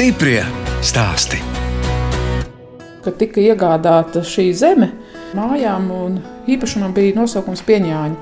Stiprie 0.00 0.40
stāsti. 0.80 1.36
Kad 3.04 3.18
tika 3.20 3.42
iegādāta 3.42 4.22
šī 4.24 4.46
zeme, 4.56 4.88
mājām 5.36 5.90
un 5.92 6.16
īpašumam 6.48 6.94
bija 6.96 7.18
nosaukums 7.18 7.60
pieņāņi. 7.68 8.16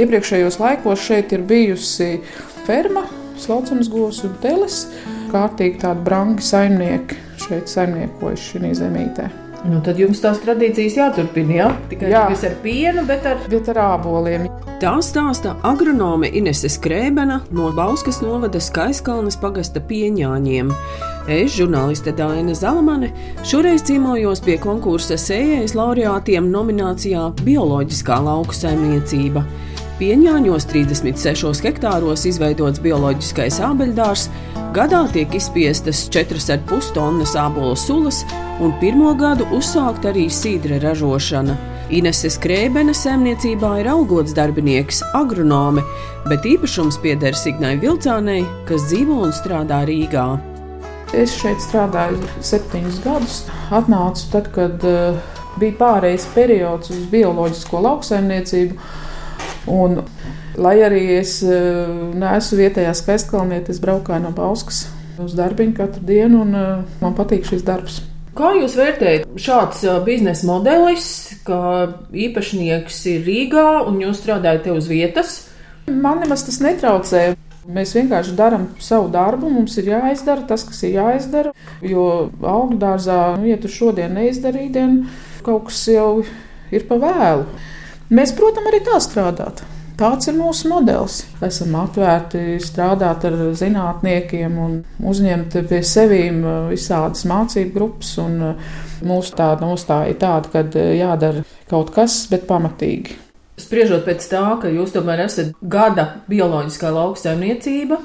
Iepriekšējos 0.00 0.56
laikos 0.64 1.04
šeit 1.04 1.36
ir 1.36 1.44
bijusi 1.44 2.08
ferma, 2.64 3.04
slaucams 3.36 3.92
govs 3.92 4.24
un 4.24 4.32
teles. 4.40 4.86
Kārtīgi 5.28 5.82
tādi 5.84 6.08
brangi 6.08 6.48
saimnieki 6.48 7.20
šeit 7.50 7.68
saimniekojuši 7.68 8.54
šī 8.54 8.76
zemītē. 8.80 9.32
Nu, 9.64 9.78
tad 9.80 9.96
jums 9.96 10.20
tās 10.20 10.42
tradīcijas 10.42 10.98
jāturpina, 10.98 11.54
jā? 11.56 11.66
Tikai 11.88 12.10
Jā. 12.12 12.26
nevis 12.26 12.42
ar 12.44 12.56
pienu, 12.60 13.04
bet 13.08 13.24
ar 13.24 13.38
Bet 13.48 13.70
ar 13.72 13.80
āboliem. 13.80 14.44
Tā 14.82 14.92
stāsta 15.00 15.54
agronome 15.64 16.28
Inese 16.36 16.68
Skrēbena 16.68 17.38
no 17.54 17.70
Bauskas 17.72 18.20
novada 18.20 18.60
Skaiskalnes 18.60 19.38
pagasta 19.40 19.80
pieņāņiem. 19.80 20.72
Es, 21.32 21.54
žurnāliste 21.56 22.12
Dāna 22.12 22.52
Zalamane, 22.52 23.08
šoreiz 23.48 23.86
cīmojos 23.88 24.44
pie 24.44 24.58
konkursa 24.60 25.16
sējējas 25.16 25.72
laureātiem 25.78 26.50
nominācijā 26.52 27.30
Bioloģiskā 27.40 28.20
lauku 28.26 28.52
saimniecība. 28.52 29.46
Pieņāņos 29.94 30.64
36 30.72 31.60
hektāros 31.62 32.24
izveidots 32.26 32.80
bioloģiskais 32.82 33.60
ābeļdārs, 33.62 34.24
gadā 34.74 35.04
tiek 35.14 35.36
izspiestas 35.38 36.00
4,5 36.10 36.88
tonnas 36.96 37.36
ābolu 37.38 37.76
sulas, 37.78 38.24
un 38.58 38.74
pirmo 38.80 39.12
gadu 39.14 39.46
uzsākt 39.54 40.08
arī 40.10 40.24
sīdra 40.26 40.80
ražošana. 40.82 41.54
Inese 41.94 42.32
Skrēbena 42.32 42.90
saimniecībā 42.96 43.70
ir 43.84 43.90
algots 43.92 44.34
darbinieks, 44.34 44.98
agronome, 45.14 45.84
bet 46.26 46.48
īpašums 46.48 46.98
pieder 47.04 47.38
Signai 47.38 47.76
Vilcānei, 47.78 48.42
kas 48.66 48.88
dzīvo 48.90 49.20
un 49.28 49.36
strādā 49.36 49.84
Rīgā. 49.86 50.26
Es 51.14 51.36
šeit 51.38 51.62
strādāju 51.62 52.18
septiņus 52.42 52.98
gadus. 53.06 53.40
Atnācu 53.70 54.26
tad, 54.32 54.50
kad 54.58 54.90
uh, 54.90 55.22
bija 55.62 55.78
pārējais 55.78 56.26
periods 56.34 56.90
uz 56.90 57.06
bioloģisko 57.14 57.86
lauksaimniecību. 57.86 58.78
Un, 59.70 60.02
lai 60.60 60.74
arī 60.84 61.04
es 61.18 61.38
uh, 61.46 61.88
neesmu 62.14 62.60
vietējā 62.60 62.92
skaistkalniete, 62.96 63.72
es 63.72 63.80
braukāju 63.82 64.26
no 64.26 64.34
Bauskas 64.36 64.84
uz 65.22 65.36
darbiņu 65.38 65.76
katru 65.78 66.02
dienu, 66.04 66.42
un 66.44 66.58
uh, 66.58 66.98
man 67.00 67.16
patīk 67.16 67.46
šis 67.48 67.64
darbs. 67.66 68.02
Kā 68.34 68.50
jūs 68.58 68.74
vērtējat 68.74 69.28
šāds 69.38 69.84
ā, 69.86 70.00
biznesa 70.02 70.48
modelis, 70.48 71.08
ka 71.46 71.58
īpašnieks 72.10 72.96
ir 73.12 73.20
Rīgā 73.28 73.68
un 73.86 74.00
jūs 74.02 74.24
strādājat 74.24 74.64
te 74.66 74.74
uz 74.74 74.88
vietas? 74.90 75.36
Man 75.86 76.18
nemaz 76.24 76.42
tas 76.48 76.58
netraucē. 76.64 77.22
Mēs 77.64 77.94
vienkārši 77.96 78.34
darām 78.36 78.66
savu 78.82 79.06
darbu. 79.14 79.52
Mums 79.54 79.78
ir 79.78 79.92
jāizdara 79.92 80.42
tas, 80.48 80.66
kas 80.66 80.82
ir 80.82 80.98
jāizdara. 80.98 81.54
Jo 81.86 82.08
augļu 82.42 82.80
dārzā, 82.82 83.20
nu, 83.38 83.46
ja 83.52 83.60
tu 83.62 83.70
šodien 83.70 84.18
neizdarīji, 84.18 84.72
tad 84.74 85.46
kaut 85.46 85.68
kas 85.70 85.84
jau 85.94 86.10
ir 86.74 86.88
pa 86.90 86.98
vēlu. 87.06 87.46
Mēs, 88.12 88.34
protams, 88.36 88.68
arī 88.68 88.82
tā 88.84 88.98
strādāt. 89.00 89.64
Tāds 89.94 90.26
ir 90.26 90.34
mūsu 90.34 90.68
modelis. 90.72 91.20
Esam 91.46 91.76
atvērti 91.78 92.58
strādāt 92.60 93.24
ar 93.28 93.36
zinātniekiem 93.54 94.56
un 94.58 94.80
uzņemt 94.98 95.54
pie 95.70 95.78
sevīm 95.86 96.40
visādas 96.72 97.22
mācību 97.30 97.70
grupas. 97.76 98.10
Un 98.18 98.40
mūsu 99.06 99.36
tāda 99.38 99.62
nostāja 99.62 100.10
ir 100.10 100.18
tāda, 100.18 100.50
ka 100.50 100.64
jādara 100.98 101.44
kaut 101.70 101.94
kas, 101.94 102.24
bet 102.32 102.48
pamatīgi. 102.50 103.20
Spriežot 103.54 104.02
pēc 104.02 104.26
tā, 104.26 104.42
ka 104.58 104.66
jūs 104.66 104.96
tomēr 104.96 105.28
esat 105.28 105.54
gada 105.62 106.08
bioloģiskā 106.26 106.90
lauksaimniecība, 106.90 108.00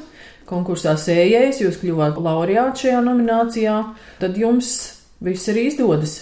konkursā 0.50 0.94
sējējis, 0.94 1.63
jūs 1.66 1.81
kļuvāt 1.81 2.22
laureāts 2.22 2.85
šajā 2.85 3.01
nominācijā, 3.01 3.79
tad 4.22 4.38
jums 4.38 4.75
viss 5.25 5.50
arī 5.50 5.72
izdodas. 5.72 6.19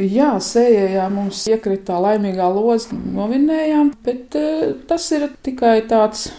Jā, 0.00 0.30
sējējā 0.40 1.04
mums 1.12 1.42
iekrita 1.52 1.90
tā 1.90 1.98
laimīgā 2.00 2.46
loza, 2.48 2.96
novinējām, 2.96 3.92
bet 4.04 4.36
uh, 4.40 4.70
tas 4.88 5.04
ir 5.12 5.26
tikai 5.44 5.82
tāds 5.90 6.30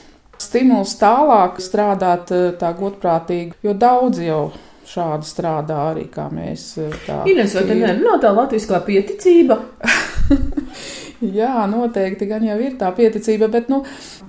stimuls 0.42 0.96
tālāk 0.98 1.62
strādāt 1.62 2.34
uh, 2.34 2.48
tā 2.58 2.74
godprātīgi, 2.80 3.54
jo 3.62 3.76
daudz 3.78 4.24
jau 4.26 4.42
šādi 4.90 5.30
strādā 5.30 5.78
arī 5.92 6.08
kā 6.12 6.26
mēs. 6.34 6.66
Uh, 6.82 6.98
tā 7.06 7.22
Ines, 7.30 7.54
vai 7.54 7.68
te 7.70 7.78
nerunā 7.78 8.18
tā 8.24 8.34
latviskā 8.34 8.82
pieticība? 8.90 9.62
Jā, 11.38 11.64
noteikti 11.72 12.28
gan 12.28 12.44
jau 12.44 12.58
ir 12.60 12.76
tā 12.80 12.90
pieticība, 12.96 13.48
bet 13.52 13.70
nu, 13.72 13.82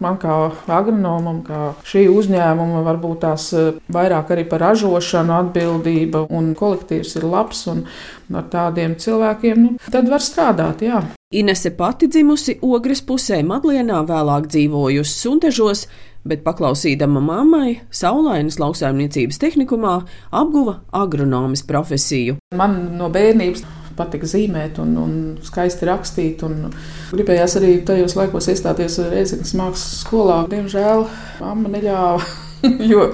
man 0.05 0.19
kā 0.23 0.35
agronomam, 0.71 1.41
kā 1.47 1.73
šī 1.87 2.05
uzņēmuma, 2.13 2.85
varbūt 2.87 3.21
tās 3.25 3.49
eh, 3.57 3.81
vairāk 3.95 4.31
arī 4.35 4.47
par 4.51 4.63
ražošanu 4.69 5.35
atbildība 5.41 6.27
un 6.31 6.53
kolektīvs 6.59 7.17
ir 7.19 7.27
labs 7.27 7.67
un 7.73 7.85
ar 8.35 8.49
tādiem 8.53 8.95
cilvēkiem, 9.01 9.63
nu, 9.65 9.77
tad 9.91 10.11
var 10.11 10.23
strādāt, 10.23 10.87
jā. 10.87 11.03
Inese 11.35 11.73
pati 11.75 12.07
dzimusi 12.07 12.61
Ogres 12.63 13.03
pusē, 13.03 13.41
Madlienā, 13.43 14.05
vēlāk 14.07 14.47
dzīvojusi 14.53 15.17
Suntežos, 15.19 15.89
bet 16.25 16.45
paklausīdama 16.47 17.21
mammai, 17.21 17.81
Saulainas 17.93 18.61
lauksaimniecības 18.63 19.41
tehnikumā, 19.43 19.97
apguva 20.31 20.79
agronomas 20.95 21.65
profesiju. 21.67 22.39
Man 22.57 22.79
no 23.01 23.11
bērnības 23.13 23.65
patika 23.99 24.29
zīmēt 24.31 24.81
un, 24.83 24.95
un 25.01 25.19
skaisti 25.45 25.89
rakstīt. 25.91 26.47
Un 26.47 26.71
gribējās 27.15 27.59
arī 27.61 27.77
tajos 27.87 28.17
laikos 28.19 28.51
iestāties 28.53 29.01
Reizeknas 29.11 29.55
mākslas 29.59 30.01
skolā. 30.05 30.41
Diemžēl 30.51 31.07
mamma 31.43 31.77
neļāva. 31.77 32.43
jo, 32.91 33.09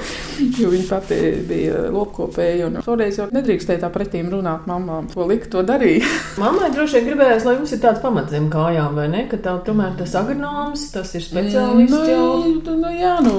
jo 0.58 0.70
viņa 0.70 0.86
pati 0.88 1.18
bija 1.48 1.84
lopkopēja. 1.92 2.70
Toreiz 2.84 3.18
jau 3.20 3.28
nedrīkstēja 3.34 3.82
tā 3.84 3.91
pretīm 3.92 4.30
runāt 4.32 4.66
mamām, 4.70 5.08
ko 5.12 5.26
lika 5.30 5.50
to 5.52 5.64
darīt. 5.66 6.06
Mammai 6.42 6.70
droši 6.74 6.98
vien 6.98 7.08
gribējās, 7.10 7.47
lai 7.48 7.56
jums 7.58 7.74
ir 7.74 7.82
tāds 7.82 8.02
pamats 8.04 8.34
zem 8.34 8.50
kājām, 8.52 8.98
vai 8.98 9.08
ne? 9.12 9.24
Ka 9.30 9.41
tā 9.42 9.56
tomēr 9.66 9.97
tas 9.98 10.14
agronoms, 10.18 10.86
tas 10.94 11.14
ir 11.18 11.26
speciālists 11.26 12.12
jau. 12.12 12.28
Nu, 12.60 12.76
nu, 12.84 12.92
jā, 12.94 13.16
nu, 13.26 13.34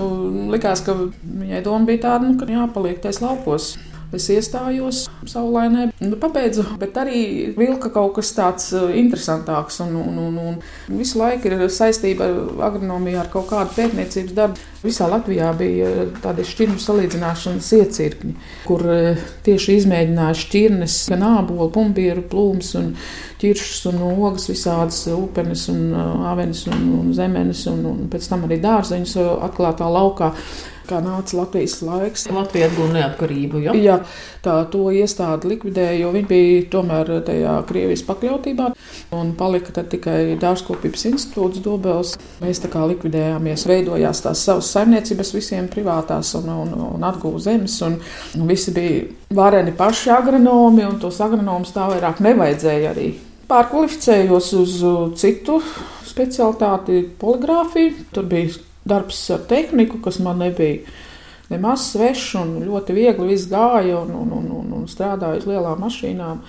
likās, 0.54 0.84
ka 0.86 0.98
viņai 0.98 1.64
doma 1.66 1.88
bija 1.90 2.06
tāda, 2.10 2.28
nu, 2.28 2.40
ka 2.40 2.50
jāpaliek 2.50 3.02
tais 3.04 3.22
laukos. 3.24 3.74
Es 4.12 4.26
iestājos 4.28 5.06
saulainē, 5.30 5.86
nu, 6.04 6.18
pabeidzu, 6.20 6.66
bet 6.82 6.98
arī 7.00 7.22
vilka 7.56 7.88
kaut 7.94 8.18
kas 8.18 8.34
tāds 8.36 8.66
uh, 8.76 8.90
interesantāks. 9.00 9.80
Un, 9.86 9.94
un, 10.02 10.18
un, 10.20 10.40
un 10.52 10.98
visu 11.00 11.22
laiku 11.22 11.48
ir 11.48 11.64
saistība 11.72 12.28
ar 12.28 12.66
agronomiju, 12.68 13.22
ar 13.22 13.30
kaut 13.32 13.48
kādu 13.54 13.72
pētniecības 13.78 14.36
darbu. 14.36 14.68
Visā 14.82 15.06
Latvijā 15.08 15.52
bija 15.56 16.08
tādi 16.24 16.44
šķirņu 16.50 16.82
salīdzināšanas 16.82 17.70
iecirkņi, 17.78 18.34
kur 18.68 18.84
uh, 18.84 19.22
tieši 19.48 19.78
izmēģināja 19.80 20.40
šķirnes, 20.42 20.98
gan 21.14 21.24
ābolu, 21.30 21.70
pumpieru, 21.72 22.26
plūmus 22.28 22.74
ķiršus 23.42 23.88
un 23.94 24.04
ogas, 24.10 24.50
visādas 24.52 25.06
upenes 25.16 25.70
un 25.72 25.88
uh, 25.96 26.28
avenes 26.34 26.66
un, 26.68 26.84
un 27.00 27.16
zemenes, 27.16 27.64
un, 27.72 27.88
un 27.94 28.04
pēc 28.12 28.28
tam 28.34 28.44
arī 28.50 28.60
dārzeņus 28.66 29.16
atklātā 29.48 29.88
laukā 29.88 30.34
kā 30.92 31.00
nāca 31.04 31.40
Latvijas 31.40 31.80
laiks. 31.86 32.28
Latvija 32.32 32.70
atguva 32.70 32.94
neatkarību. 32.98 33.64
Ja? 33.66 33.76
Jā, 33.76 33.98
tā 34.46 34.58
to 34.74 34.90
iestādi 34.94 35.54
likvidēja, 35.54 35.98
jo 36.04 36.12
viņi 36.16 36.30
bija 36.30 36.62
tomēr 36.76 37.14
tajā 37.28 37.56
Krievijas 37.70 38.06
pakļautībā. 38.08 38.70
Un 39.18 39.34
palika 39.40 39.74
tikai 39.82 40.36
dārzkopības 40.42 41.08
institūts 41.12 41.64
Dobels. 41.66 42.18
Mēs 42.44 42.62
tā 42.64 42.72
kā 42.72 42.84
likvidējāmies, 42.92 43.66
veidojās 43.70 44.24
tās 44.26 44.44
savas 44.48 44.70
saimniecības 44.76 45.34
visiem 45.36 45.72
privātās 45.72 46.36
un, 46.40 46.52
un, 46.66 46.76
un 46.92 47.08
atguva 47.08 47.42
zemes. 47.44 47.80
Un, 47.88 48.00
visi 48.52 48.74
bija 48.76 49.06
vareni 49.36 49.74
paši 49.78 50.12
agronomi, 50.12 50.86
un 50.88 51.00
tos 51.02 51.20
agronomus 51.24 51.74
tā 51.76 51.88
vairāk 51.92 52.22
nevajadzēja 52.24 52.92
arī. 52.94 53.12
Pārkvalificējos 53.52 54.52
uz 54.62 54.76
citu 55.20 55.60
specialitāti, 56.08 57.04
poligrāfiju. 57.20 58.08
Tur 58.16 58.28
bija 58.32 58.54
darbs 58.88 59.22
ar 59.34 59.46
tehniku, 59.50 60.02
kas 60.04 60.20
man 60.24 60.42
nebija 60.42 60.82
nemaz 61.52 61.92
svešs 61.92 62.36
un 62.40 62.52
ļoti 62.66 62.96
viegli 62.96 63.34
viss 63.34 63.50
gāja 63.52 64.00
un, 64.02 64.14
un, 64.16 64.36
un, 64.40 64.52
un, 64.62 64.74
un 64.80 64.90
strādāju 64.90 65.42
uz 65.42 65.48
lielām 65.50 65.82
mašīnām. 65.84 66.44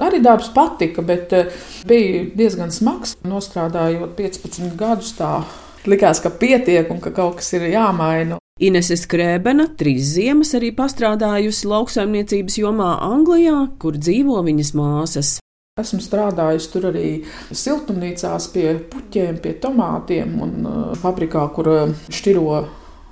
Arī 0.00 0.22
darbs 0.24 0.48
patika, 0.54 1.04
bet 1.04 1.32
uh, 1.36 1.50
bija 1.88 2.22
diezgan 2.36 2.72
smags. 2.72 3.18
Nostrādājot 3.28 4.14
15 4.16 4.72
gadus, 4.80 5.12
tā 5.18 5.42
likās, 5.84 6.22
ka 6.24 6.32
pietiek 6.32 6.88
un 6.92 7.02
ka 7.04 7.12
kaut 7.12 7.40
kas 7.42 7.52
ir 7.58 7.68
jāmaina. 7.74 8.40
Inese 8.60 8.96
Skrēbena 9.00 9.70
trīs 9.80 10.14
ziemas 10.16 10.54
arī 10.56 10.72
pastrādājusi 10.76 11.68
lauksaimniecības 11.68 12.58
jomā 12.60 12.90
Anglijā, 13.06 13.58
kur 13.80 13.96
dzīvo 13.96 14.40
viņas 14.48 14.74
māsas. 14.76 15.36
Esmu 15.80 16.02
strādājis 16.04 16.68
tur 16.72 16.90
arī 16.90 17.06
siltumnīcās 17.50 18.50
pie 18.54 18.74
puķiem, 18.92 19.40
pie 19.42 19.56
tomātiem 19.62 20.36
un 20.44 20.54
uh, 20.60 20.82
fabrikā, 21.00 21.46
kur 21.56 21.72
uh, 21.72 21.96
šķiro 22.12 22.60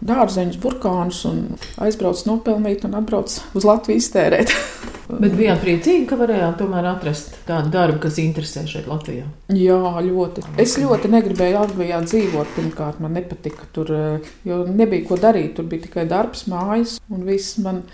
dārzeņus, 0.08 0.60
burkānus 0.62 1.24
un 1.28 1.42
aizbrauc 1.82 2.20
nopelnīt 2.28 2.84
un 2.86 2.94
atbrauc 3.00 3.32
uz 3.58 3.66
Latviju 3.66 4.02
iztērēt. 4.02 4.52
Bet 5.08 5.32
bijāt 5.38 5.62
priecīgi, 5.62 6.04
ka 6.10 6.18
varējāt 6.20 6.58
tomēr 6.60 6.86
atrast 6.90 7.38
tādu 7.48 7.72
darbu, 7.72 7.96
kas 8.02 8.18
interesē 8.20 8.66
šeit 8.68 8.90
Latvijā. 8.90 9.24
Jā, 9.56 9.78
ļoti. 10.04 10.44
Es 10.60 10.76
ļoti 10.80 11.08
negribēju 11.14 11.56
Latvijā 11.56 12.02
dzīvot. 12.04 12.52
Pirmkārt, 12.58 13.00
man 13.00 13.16
nepatika 13.16 13.70
tur, 13.72 13.94
jo 14.44 14.60
nebija 14.68 15.06
ko 15.08 15.16
darīt. 15.20 15.54
Tur 15.56 15.70
bija 15.70 15.86
tikai 15.86 16.04
darbs, 16.10 16.44
mājas 16.52 16.98
un 17.08 17.24
viss 17.24 17.56
man 17.64 17.86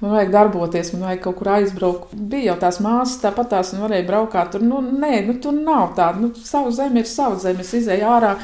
man 0.00 0.14
vajag 0.14 0.32
darboties, 0.34 0.92
man 0.94 1.06
vajag 1.08 1.22
kaut 1.24 1.36
kur 1.38 1.50
aizbraukt. 1.54 2.12
Bija 2.32 2.52
jau 2.52 2.56
tās 2.64 2.80
māsas, 2.84 3.16
tāpat 3.22 3.50
tās 3.54 3.72
varēja 3.78 4.06
braukāt. 4.08 4.52
Tur, 4.54 4.64
nu, 4.66 4.82
nē, 4.84 5.22
nu, 5.28 5.36
tur 5.42 5.56
nav 5.56 5.94
tāda. 5.98 6.20
Nu, 6.22 6.30
savu 6.46 6.72
zemi 6.74 7.02
ir 7.02 7.08
savu 7.10 7.40
zemi. 7.42 7.64
Es 7.64 7.72
izēju 7.78 8.10
ārā 8.10 8.34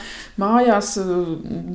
mājās, 0.40 0.94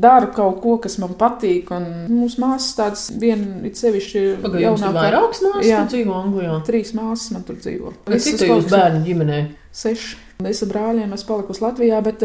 daru 0.06 0.32
kaut 0.36 0.60
ko, 0.64 0.78
kas 0.84 1.00
man 1.02 1.16
patīk. 1.20 1.72
Un 1.76 1.88
mūsu 2.12 2.42
māsas 2.44 2.76
tādas, 2.80 3.08
viena 3.22 3.64
ir 3.68 3.76
sevišķi 3.78 4.26
jaunākā. 4.66 4.94
Vairākas 5.00 5.46
māsas, 5.46 5.70
jā, 5.70 5.86
dzīvo 5.92 6.20
Anglijā. 6.20 6.60
Trīs 6.68 6.96
māsas 6.98 7.32
man 7.36 7.48
tur 7.48 7.60
dzīvo. 7.62 7.96
Cik 8.16 8.42
tu 8.42 8.52
jūs 8.54 8.70
bērnu 8.72 9.04
ģimenē? 9.08 9.42
Seši. 9.76 10.22
Es 10.44 10.60
ar 10.66 10.70
brāļiem 10.72 11.14
esmu 11.16 11.30
palikusi 11.30 11.64
Latvijā, 11.64 12.02
bet 12.04 12.24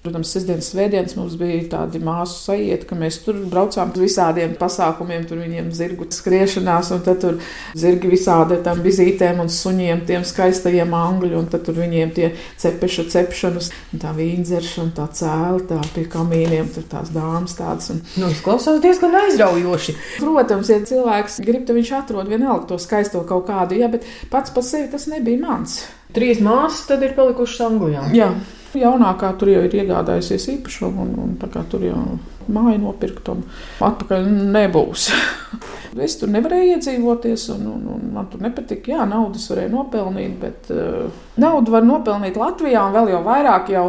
Protams, 0.00 0.30
sestdienas, 0.32 0.70
svētdienas 0.72 1.12
mums 1.18 1.34
bija 1.36 1.58
tādi 1.74 1.98
māsu 2.00 2.38
sajieti, 2.46 2.86
ka 2.88 2.96
mēs 2.96 3.18
tur 3.20 3.36
braucām 3.52 3.90
uz 3.92 4.00
visādiem 4.00 4.54
pasākumiem, 4.56 5.26
tur 5.28 5.42
viņiem 5.42 5.66
zirgu 5.76 6.06
skriešanās, 6.08 6.88
un 6.96 7.02
tad 7.04 7.18
tur 7.20 7.34
zirgi 7.76 8.08
visādi 8.08 8.56
tam 8.64 8.80
vizītēm 8.80 9.42
un 9.42 9.50
suņiem, 9.52 10.06
tiem 10.08 10.22
skaistajiem 10.24 10.94
angļu, 10.96 11.34
un 11.42 11.50
tad 11.52 11.66
tur 11.66 11.76
viņiem 11.76 12.14
tie 12.16 12.30
cepeša 12.62 13.04
cepšanas, 13.12 13.68
tā 14.00 14.14
vīndzeršana, 14.16 14.94
tā 14.96 15.04
cēla, 15.18 15.66
tā 15.68 15.80
pie 15.92 16.06
kamīniem, 16.14 16.70
tur 16.72 16.86
tās 16.88 17.12
dāmas 17.12 17.58
tādas. 17.58 17.90
Un... 17.92 18.00
Nu, 18.22 18.30
izklausās 18.32 18.80
diezgan 18.80 19.18
aizraujoši. 19.20 19.98
Protams, 20.22 20.70
ja 20.72 20.78
cilvēks 20.80 21.42
grib, 21.44 21.66
tad 21.68 21.76
viņš 21.76 21.90
atrod 21.98 22.32
vienalga 22.32 22.70
to 22.72 22.80
skaisto 22.80 23.20
kaut 23.28 23.50
kādu, 23.52 23.76
ja, 23.76 23.92
bet 23.92 24.08
pats 24.32 24.56
par 24.56 24.64
sevi 24.64 24.88
tas 24.96 25.04
nebija 25.12 25.44
mans. 25.44 25.82
Trīs 26.16 26.40
māsas 26.40 26.88
tad 26.88 27.04
ir 27.04 27.12
palikušas 27.20 27.68
Anglijā. 27.68 28.06
Jā. 28.16 28.30
Jaunākā 28.78 29.32
tur 29.38 29.50
jau 29.50 29.62
ir 29.66 29.78
iegādājusies 29.82 30.46
īpašumu, 30.56 31.06
un, 31.06 31.16
un 31.24 31.64
tur 31.70 31.82
jau 31.82 32.02
māja 32.50 32.78
nopirkt, 32.80 33.28
un 33.32 33.42
atpakaļ 33.84 34.26
nebūs. 34.54 35.08
es 36.06 36.16
tur 36.20 36.30
nevarēju 36.30 36.76
iedzīvoties, 36.76 37.48
un, 37.54 37.66
un, 37.70 37.86
un 37.96 38.08
man 38.14 38.28
tur 38.30 38.42
nepatika. 38.44 38.92
Jā, 38.92 39.06
naudas 39.10 39.48
varēja 39.50 39.72
nopelnīt, 39.72 40.36
bet 40.42 40.70
uh, 40.74 41.10
naudu 41.40 41.74
var 41.74 41.86
nopelnīt 41.86 42.38
Latvijā, 42.40 42.84
un 42.86 42.96
vēl 42.96 43.12
jau 43.14 43.22
vairāk 43.26 43.72
jau 43.74 43.86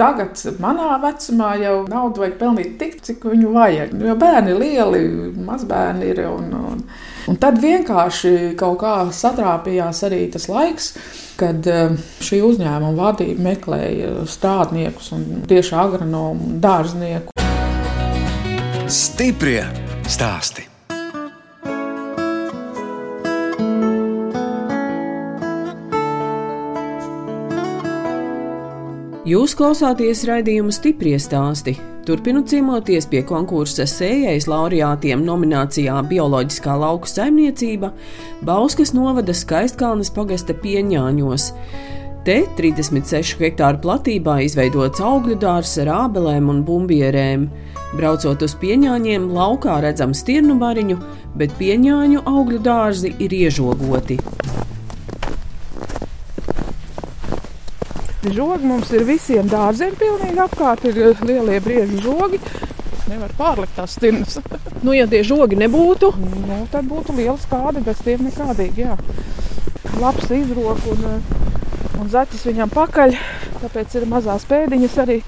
tagad, 0.00 0.36
manā 0.62 0.96
vecumā, 1.02 1.54
jau 1.62 1.76
naudu 1.90 2.24
vajag 2.24 2.38
pelnīt 2.40 2.76
tik, 2.80 3.00
cik 3.04 3.26
viņu 3.32 3.52
vajag. 3.56 3.96
Jo 4.08 4.16
bērni 4.20 4.54
ir 4.54 4.62
lieli, 4.62 5.02
mazbērni 5.48 6.12
ir. 6.12 6.24
Un, 6.32 6.48
un, 6.56 6.86
un 7.28 7.42
tad 7.42 7.60
vienkārši 7.62 8.54
kaut 8.60 8.80
kā 8.80 8.96
satrāpījās 9.12 10.04
arī 10.08 10.24
tas 10.32 10.48
laiks 10.52 10.94
kad 11.42 11.66
eh, 11.66 11.94
šī 12.22 12.40
uzņēmuma 12.46 12.94
vadība 12.98 13.48
meklēja 13.50 14.21
strādniekus 14.30 15.12
un 15.16 15.44
tieši 15.48 15.78
agronomu 15.78 16.50
un 16.50 16.60
dārznieku. 16.62 17.32
Stiprie 18.92 19.64
stāsti! 20.10 20.72
Jūs 29.22 29.52
klausāties 29.54 30.26
raidījuma 30.26 30.74
stipri 30.74 31.14
stāstī. 31.22 31.76
Turpinu 32.02 32.42
ciemoties 32.42 33.06
pie 33.06 33.20
konkursa 33.22 33.86
sējais 33.86 34.48
laureātiem 34.50 35.22
nominācijā 35.22 36.00
Bioloģiskā 36.10 36.74
lauku 36.82 37.06
saimniecība 37.06 37.92
Bauskas 38.42 38.90
novada 38.96 39.30
Skaistkalnes 39.30 40.10
pagasta 40.10 40.56
pieņāņos. 40.58 41.46
Te 42.22 42.44
36 42.54 43.40
hektāru 43.42 43.80
platībā 43.82 44.36
izveidots 44.46 45.02
augļu 45.02 45.34
dārzs 45.42 45.80
ar 45.82 45.88
ābelēm 46.04 46.52
un 46.52 46.60
bumbierēm. 46.62 47.48
Braucot 47.98 48.44
uz 48.46 48.54
pieņāņiem, 48.60 49.24
laukā 49.34 49.80
redzam 49.82 50.14
stirnu 50.14 50.54
bariņu, 50.60 51.00
bet 51.34 51.56
pieņāņu 51.58 52.22
augļu 52.22 52.60
dārzi 52.62 53.10
ir 53.26 53.34
iežogoti. 53.40 54.20
Žogi 58.22 58.70
mums 58.70 58.94
ir 58.94 59.02
visiem 59.10 59.50
dārziem 59.50 59.98
pilnīgi 59.98 60.38
apkārt, 60.46 60.86
ir 60.86 61.18
lielie 61.26 61.58
brieži 61.58 61.98
žogi. 62.06 62.38
Nevar 63.10 63.34
pārlikt 63.34 63.74
tās 63.74 63.98
stirnas. 63.98 64.38
nu, 64.86 64.94
ja 64.94 65.10
tie 65.10 65.26
žogi 65.26 65.58
nebūtu, 65.58 66.14
nu, 66.46 66.62
tad 66.70 66.86
būtu 66.86 67.18
liela 67.18 67.40
skāde, 67.42 67.82
bez 67.82 67.98
tiem 68.06 68.28
nekādīgi. 68.30 68.86
Jā. 68.86 68.94
Labs 69.98 70.30
izrok 70.30 70.86
un, 70.94 71.08
eh, 71.16 71.41
un 72.00 72.10
zaķis 72.12 72.46
viņam 72.48 72.72
pakaļ, 72.72 73.16
tāpēc 73.62 73.98
ir 73.98 74.08
mazās 74.10 74.46
pēdiņas 74.48 74.98
arī. 75.04 75.20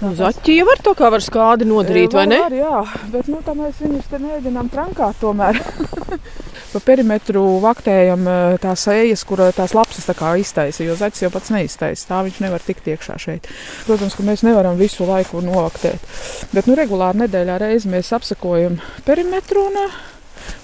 Nu, 0.00 0.14
zaķi 0.16 0.54
jau 0.56 0.64
var 0.64 0.80
to 0.80 0.94
kā 0.96 1.10
var 1.12 1.20
skādi 1.20 1.66
nodarīt, 1.68 2.14
vai 2.16 2.24
ne? 2.30 2.38
Var, 2.46 2.54
jā, 2.56 2.76
bet 3.12 3.26
nu, 3.28 3.42
tā 3.44 3.52
mēs 3.56 3.82
viņus 3.82 4.06
te 4.08 4.20
mēģinām 4.22 4.70
trankāt 4.72 5.18
tomēr. 5.20 5.60
Pa 6.70 6.78
perimetru 6.86 7.42
vaktējam 7.60 8.28
eh, 8.30 8.54
tās 8.62 8.84
ejas, 8.92 9.24
kur 9.26 9.42
tās 9.56 9.74
lapsas 9.74 10.06
tā 10.06 10.14
kā 10.14 10.30
iztaisa, 10.38 10.84
jo 10.86 10.94
zaķis 10.96 11.24
jau 11.24 11.30
pats 11.34 11.50
neiztaisa. 11.50 12.06
Tā 12.06 12.20
viņš 12.28 12.38
nevar 12.44 12.62
tikt 12.62 12.86
iekšā 12.92 13.16
šeit. 13.18 13.48
Protams, 13.88 14.14
ka 14.14 14.24
mēs 14.28 14.44
nevaram 14.46 14.78
visu 14.78 15.08
laiku 15.08 15.42
novaktēt. 15.42 16.06
Bet 16.54 16.70
nu, 16.70 16.78
regulāri 16.78 17.24
nedēļā 17.24 17.58
reizi 17.64 17.90
mēs 17.90 18.12
apsakojam 18.14 18.78
perimetru 19.04 19.66
un 19.66 19.82
eh, 19.82 20.00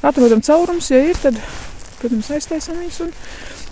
atrodam 0.06 0.44
caurumus. 0.46 0.92
Ja 0.94 1.02
ir, 1.02 1.18
tad, 1.20 1.42
protams, 1.98 2.30
aiztaisam 2.38 2.78
viņus. 2.80 3.18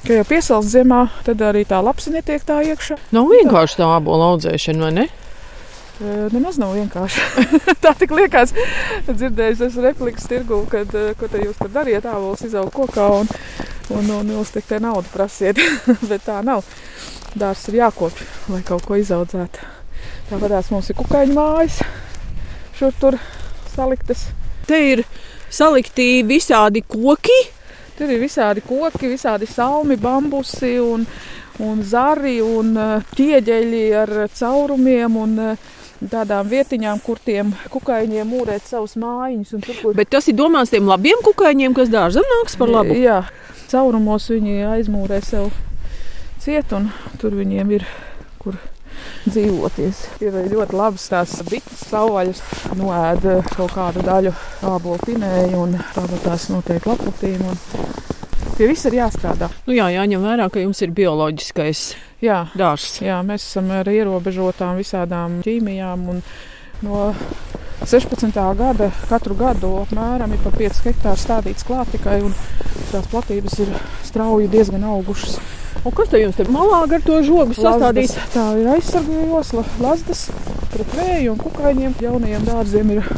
Ka 0.05 0.19
jau 0.19 0.25
piesaules 0.29 0.67
ziemā, 0.69 1.07
tad 1.25 1.41
arī 1.41 1.63
tā 1.65 1.79
lapsa 1.81 2.11
netiek 2.13 2.43
tā 2.45 2.59
iekšā. 2.69 2.99
Nav 3.17 3.31
vienkārši 3.31 3.79
tā 3.79 3.87
abola 3.89 4.35
audzēšana, 4.35 4.83
vai 4.85 4.91
ne? 4.99 5.05
Nemaz 6.35 6.59
nav 6.61 6.75
vienkārši. 6.77 7.23
tā 7.85 7.95
tik 7.97 8.13
liekas, 8.13 8.53
dzirdējis 9.09 9.63
es 9.65 9.79
replikas 9.81 10.29
tirgu, 10.29 10.59
kad, 10.69 10.93
ko 11.17 11.31
te 11.33 11.41
jūs 11.47 11.57
tur 11.57 11.73
dariet, 11.73 12.05
āvols 12.05 12.45
izaug 12.45 12.69
kokā 12.75 13.07
un, 13.23 13.33
un, 13.97 14.13
un 14.19 14.35
jūs 14.35 14.53
tik 14.53 14.69
te 14.69 14.83
naudu 14.83 15.09
prasiet. 15.15 15.63
Bet 16.11 16.27
tā 16.29 16.43
nav. 16.45 16.69
Dārs 17.33 17.65
ir 17.73 17.81
jākopj, 17.81 18.29
lai 18.53 18.61
kaut 18.67 18.85
ko 18.85 19.01
izaudzētu. 19.01 19.73
Tāpēc 20.29 20.69
mums 20.75 20.93
ir 20.93 21.01
kukaiņu 21.01 21.39
mājas, 21.41 21.81
šur 22.77 22.93
tur 23.01 23.17
saliktas. 23.73 24.29
Te 24.69 24.85
ir 24.93 25.07
salikti 25.49 26.21
visādi 26.29 26.85
koki. 26.85 27.54
Tur 27.99 28.11
ir 28.11 28.21
visādi 28.23 28.65
koki, 28.67 29.13
visādi 29.13 29.47
salmi, 29.47 29.97
bambusi 30.01 30.75
un, 30.83 31.07
un 31.63 31.83
zari 31.87 32.41
un 32.43 32.75
ķieģeļi 33.15 33.87
ar 34.03 34.15
caurumiem. 34.35 35.19
Un, 35.25 35.41
tādām 36.11 36.49
vietiņām, 36.51 36.99
kur 37.01 37.21
tiem 37.23 37.55
kukaiņiem 37.73 38.29
mūrēt 38.29 38.67
savus 38.69 38.97
mājiņus. 39.01 39.55
Tur, 39.65 39.79
kur... 39.81 39.95
Bet 39.97 40.11
tas 40.13 40.29
ir 40.29 40.37
domāts 40.37 40.73
tiem 40.75 40.89
labiem 40.91 41.23
kukaiņiem, 41.25 41.73
kas 41.77 41.93
dārzam 41.93 42.27
nāks 42.29 42.59
par 42.61 42.73
labu. 42.73 42.97
Jā, 42.99 43.23
caurumos 43.71 44.29
viņi 44.29 44.67
aizmūrē 44.75 45.23
sev 45.25 45.49
ciet, 46.45 46.75
un 46.77 46.91
tur 47.23 47.39
viņiem 47.39 47.73
ir 47.79 47.89
kur 48.43 48.59
dzīvoties. 49.27 50.03
Ir 50.25 50.39
ļoti 50.53 50.79
labas 50.79 51.09
tās 51.13 51.37
bites, 51.49 51.87
savvaļas, 51.91 52.43
noēda 52.79 53.41
kaut 53.55 53.75
kādu 53.77 54.05
daļu 54.07 54.35
ābolu 54.71 55.01
pinēju, 55.07 55.63
un 55.67 55.79
tāpat 55.95 56.27
tās 56.29 56.51
notiek 56.53 56.91
laputīm. 56.91 57.45
Un 57.49 57.95
Pie 58.55 58.69
viss 58.71 58.87
ir 58.87 58.95
jāstrādā. 58.95 59.49
Nu 59.67 59.75
jā, 59.75 59.89
jāņem 59.91 60.23
vērā, 60.23 60.45
ka 60.53 60.61
jums 60.63 60.79
ir 60.85 60.93
bioloģiskais 60.95 61.81
jā, 62.23 62.45
dārzs. 62.55 63.01
Jā, 63.03 63.17
mēs 63.27 63.43
esam 63.49 63.73
ar 63.75 63.89
ierobežotām 63.91 64.79
visādām 64.79 65.41
ķīmijām. 65.43 66.05
No 66.87 67.01
16. 67.83 68.31
gada 68.61 68.91
katru 69.09 69.35
gadu 69.39 69.73
apmēram 69.81 70.37
ir 70.37 70.45
pa 70.45 70.53
5 70.55 70.85
hektāru 70.87 71.19
stādīts 71.19 71.67
klāt 71.67 71.91
tikai, 71.97 72.21
un 72.23 72.37
tās 72.93 73.11
platības 73.11 73.59
ir 73.65 73.75
strauji 74.07 74.47
diezgan 74.55 74.87
augušas. 74.93 75.41
Un 75.85 75.93
kas 75.93 76.09
te 76.09 76.17
jums 76.17 76.37
te 76.39 76.47
malā 76.49 76.79
ar 76.87 77.03
to 77.05 77.19
žogu 77.27 77.53
sastādīts? 77.53 78.15
Tā 78.33 78.45
ir 78.57 78.71
aizsargu 78.73 79.27
josla, 79.29 79.65
lazdas 79.85 80.23
pret 80.73 80.95
vēju 80.97 81.35
un 81.35 81.43
kukaiņiem. 81.43 81.97
Jaunajiem 82.01 82.47
dārziem 82.47 82.93
ir 82.95 83.11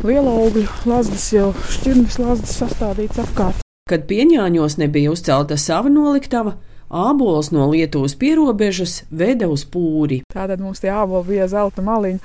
liela 0.00 0.32
augļu 0.32 0.64
lazdas, 0.88 1.26
jau 1.34 1.50
šķirnes 1.74 2.16
lazdas 2.22 2.56
sastādīts 2.62 3.20
apkārt. 3.20 3.60
Kad 3.90 4.08
pieņāņos 4.08 4.78
nebija 4.80 5.12
uzcelta 5.12 5.60
sava 5.60 5.92
noliktava, 5.92 6.56
Ābols 6.86 7.48
no 7.50 7.64
Lietuvas 7.72 8.14
pierobežas 8.14 9.00
veda 9.10 9.48
uz 9.50 9.64
pūri. 9.66 10.20
Tātad 10.30 10.60
mums 10.62 10.78
tie 10.78 10.92
āboli 10.94 11.32
bija 11.32 11.48
zelta 11.50 11.82
maliņi. 11.82 12.20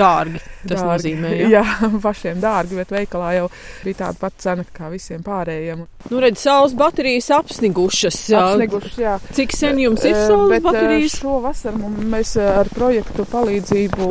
Dārgi. 0.00 0.40
Tas 0.64 0.80
dārgi. 0.80 0.88
nozīmē, 0.88 1.32
jā. 1.38 1.48
jā, 1.58 1.88
pašiem 2.06 2.40
dārgi, 2.42 2.78
bet 2.80 2.90
veikalā 2.94 3.30
jau 3.36 3.46
bija 3.84 4.00
tāda 4.02 4.18
pati 4.18 4.42
cena 4.42 4.64
kā 4.74 4.90
visiem 4.90 5.22
pārējiem. 5.26 5.84
Nu, 6.08 6.22
redz, 6.22 6.40
saules 6.42 6.74
baterijas 6.78 7.30
apsnigušas. 7.36 8.18
Apsnigušas, 8.38 8.98
jā. 9.02 9.14
Cik 9.36 9.54
sen 9.54 9.78
jums 9.84 10.06
ir 10.08 10.16
saules 10.18 10.56
bet, 10.56 10.66
baterijas? 10.66 11.18
Šo 11.22 11.38
vasaru 11.44 11.92
mēs 12.14 12.34
ar 12.42 12.70
projektu 12.74 13.26
palīdzību 13.28 14.08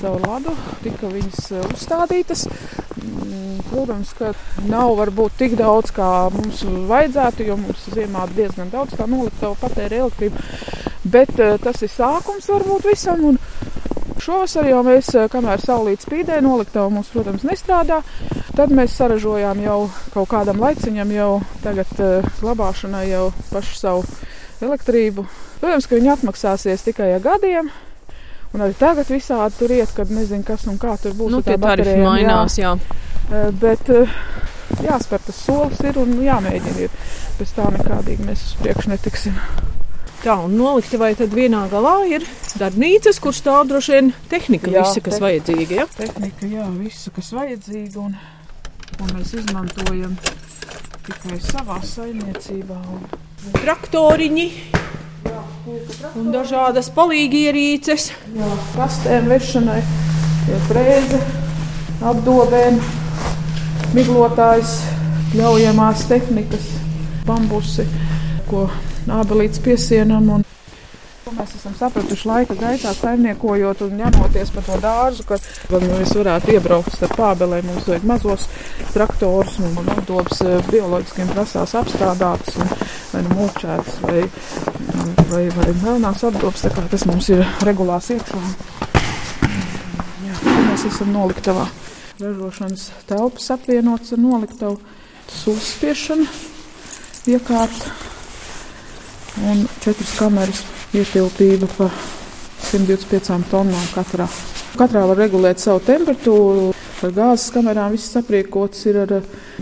savu 0.00 0.18
ladu 0.24 0.56
tika 0.82 1.10
viņas 1.12 1.52
uzstādītas. 1.70 2.46
Mm, 2.96 3.60
protams, 3.70 4.12
ka 4.18 4.32
nav 4.66 4.96
varbūt 4.98 5.38
tik 5.38 5.56
daudz, 5.58 5.92
kā 5.94 6.10
mums 6.34 6.64
vajadzētu, 6.90 7.46
jo 7.46 7.58
mums 7.60 7.86
ziemā 7.94 8.26
diezgan 8.34 8.72
daudz 8.74 8.96
tā 8.98 9.06
noliktava 9.10 9.54
patēra 9.60 10.02
elektrību. 10.02 10.44
Bet 11.06 11.36
tas 11.62 11.82
ir 11.86 11.92
sākums 11.92 12.48
varbūt 12.50 12.90
visam. 12.90 13.22
Un, 13.30 13.38
Šovasar 14.22 14.68
jau 14.70 14.82
mēs, 14.86 15.10
eh, 15.14 15.28
kamēr 15.32 15.60
saulīt 15.60 16.04
spīdē, 16.04 16.40
noliktava 16.44 16.90
mums, 16.90 17.10
protams, 17.12 17.44
nestrādā. 17.44 18.02
Tad 18.56 18.72
mēs 18.72 18.96
saražojām 18.96 19.60
jau 19.62 19.90
kaut 20.14 20.28
kādam 20.28 20.60
laiciņam, 20.62 21.10
jau 21.12 21.42
tagad 21.62 21.90
uh, 22.00 22.28
glabāšanai 22.40 23.04
jau 23.10 23.26
pašu 23.50 23.74
savu 23.76 24.04
elektrību. 24.64 25.26
Protams, 25.60 25.86
ka 25.86 25.98
viņi 25.98 26.12
atmaksāsies 26.14 26.86
tikai 26.86 27.10
ar 27.18 27.20
gadiem. 27.20 27.68
Un 28.54 28.64
arī 28.64 28.72
tagad 28.80 29.10
visādi 29.12 29.58
tur 29.58 29.76
iet, 29.76 29.92
kad 29.92 30.08
nezinu, 30.08 30.44
kas 30.46 30.64
un 30.70 30.78
kā 30.80 30.96
tur 31.02 31.12
būs. 31.12 31.30
Nu, 31.34 31.42
tie 31.44 31.58
tarifi 31.60 31.98
mainās, 32.00 32.56
jā. 32.56 32.72
jā. 33.28 33.50
Bet 33.60 33.90
jāspēr 34.86 35.24
tas 35.26 35.44
solis 35.44 35.80
ir 35.84 35.98
un 36.00 36.16
jāmēģina 36.24 36.86
ir. 36.86 37.00
Bez 37.36 37.52
tā 37.56 37.68
nekādīgi 37.74 38.24
mēs 38.24 38.46
uz 38.48 38.60
priekšu 38.62 38.94
netiksim. 38.94 39.36
Tā, 40.22 40.34
un 40.46 40.56
noliktavai 40.58 41.12
tad 41.18 41.34
vienā 41.36 41.66
galā 41.70 41.98
ir 42.08 42.24
darbnīcas, 42.58 43.20
kur 43.22 43.34
stāv 43.36 43.66
droši 43.70 43.92
vien 43.94 44.08
tehnika, 44.30 44.72
jā, 44.72 44.82
visa, 44.82 45.02
kas 45.04 45.18
te 45.18 45.24
vajadzīga. 45.24 45.76
Ja? 45.76 45.86
Tehnika, 45.98 46.48
jā, 46.50 46.64
visu, 46.78 47.12
kas 47.14 47.28
vajadzīga, 47.36 48.06
un, 48.06 48.16
un 49.04 49.12
mēs 49.12 49.34
izmantojam 49.36 50.16
tikai 51.06 51.38
savā 51.44 51.78
saimniecībā. 51.84 52.78
Un... 52.96 53.04
Traktoriņi. 53.60 54.46
Jā, 55.26 55.42
un 56.18 56.32
dažādas 56.34 56.88
palīgierīces. 56.96 58.08
Jā, 58.34 58.50
kastēm 58.74 59.28
vešanai, 59.30 59.78
frēze, 60.70 61.20
apdobēm, 62.06 62.80
miglotājs, 63.94 64.78
ļaujamās 65.36 66.06
tehnikas, 66.10 66.68
bambusi, 67.26 67.86
ko 68.50 68.66
ābelītes 69.12 69.62
piesienam. 69.62 70.28
Un... 70.36 70.46
Mēs 71.36 71.56
esam 71.58 71.72
sapratuši 71.74 72.28
laika 72.30 72.54
gaitā, 72.54 72.92
saimniekojot 72.94 73.80
un 73.82 73.96
ņemoties 73.98 74.52
par 74.54 74.64
to 74.68 74.76
dārzu, 74.82 75.24
ka 75.26 75.38
mēs 75.82 76.12
varētu 76.14 76.54
iebraukt 76.54 76.94
starp 76.94 77.16
pābelēm. 77.18 77.66
Mums 77.66 77.88
vajag 77.90 78.06
mazos 78.06 78.46
traktorus 78.94 79.58
un 79.58 79.74
nodobs 79.88 80.44
bioloģiskiem 80.70 81.32
prasās 81.34 81.74
apstrādātas, 81.82 82.60
vai 83.10 83.24
nu 83.26 83.34
mūčētas, 83.40 83.98
vai, 84.06 84.22
vai, 85.32 85.42
vai 85.58 85.68
melnās 85.82 86.22
apdobs. 86.30 86.62
Tā 86.62 86.70
kā 86.78 86.86
tas 86.94 87.08
mums 87.10 87.32
ir 87.34 87.42
regulās 87.66 88.12
iekšā. 88.14 88.42
Jā, 90.30 90.40
mēs 90.70 90.86
esam 90.92 91.10
noliktavā. 91.16 91.66
Ražošanas 92.22 92.92
telpas 93.10 93.50
apvienots 93.52 94.14
ar 94.14 94.22
noliktavu, 94.22 94.78
tas 95.26 95.48
uzspiešana 95.52 96.30
iekārta 97.34 98.14
un 99.44 99.66
četras 99.84 100.16
kameras 100.18 100.62
ietilpība 100.96 101.68
pa 101.76 101.90
125 102.70 103.50
tonnām 103.50 103.88
katrā. 103.94 104.26
Katrā 104.76 105.06
var 105.08 105.18
regulēt 105.20 105.60
savu 105.62 105.80
temperatūru. 105.86 106.72
Ar 107.04 107.12
gāzes 107.12 107.52
kamerām 107.52 107.92
viss 107.92 108.16
aprīkots 108.16 108.86
ir. 108.88 108.98
Ar, 109.04 109.12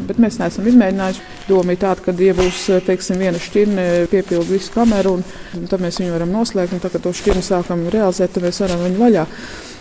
bet 0.06 0.20
mēs 0.22 0.38
neesam 0.38 0.66
izmēģinājuši. 0.70 1.24
Doma 1.48 1.74
ir 1.74 1.80
tāda, 1.82 2.02
ka, 2.06 2.14
ja 2.22 2.34
būs 2.38 2.60
teiksim, 2.86 3.18
viena 3.22 3.40
šķirne, 3.42 3.86
piepildu 4.10 4.54
visu 4.54 4.70
kameru, 4.74 5.16
un, 5.18 5.66
tad 5.70 5.82
mēs 5.82 5.98
viņu 6.00 6.14
varam 6.14 6.34
noslēgt. 6.34 6.76
Un 6.76 6.82
tad, 6.82 6.94
kad 6.94 7.02
to 7.04 7.14
šķirni 7.14 7.42
sākam 7.46 7.86
realizēt, 7.94 8.34
tad 8.34 8.46
mēs 8.46 8.62
varam 8.62 8.86
viņu 8.86 9.02
vaļā. 9.02 9.26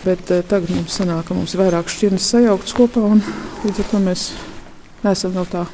Bet 0.04 0.34
uh, 0.34 0.42
tagad 0.50 0.74
mums 0.74 0.98
sanāk, 0.98 1.28
ka 1.28 1.38
mums 1.38 1.54
ir 1.54 1.62
vairāk 1.62 1.94
šķirnes 1.94 2.26
sajauktas 2.34 2.74
kopā, 2.76 3.06
un 3.14 3.22
līdz 3.64 3.80
ar 3.80 3.90
to 3.94 4.02
mēs 4.04 4.26
neesam 5.04 5.36
no 5.36 5.46
tā 5.48 5.66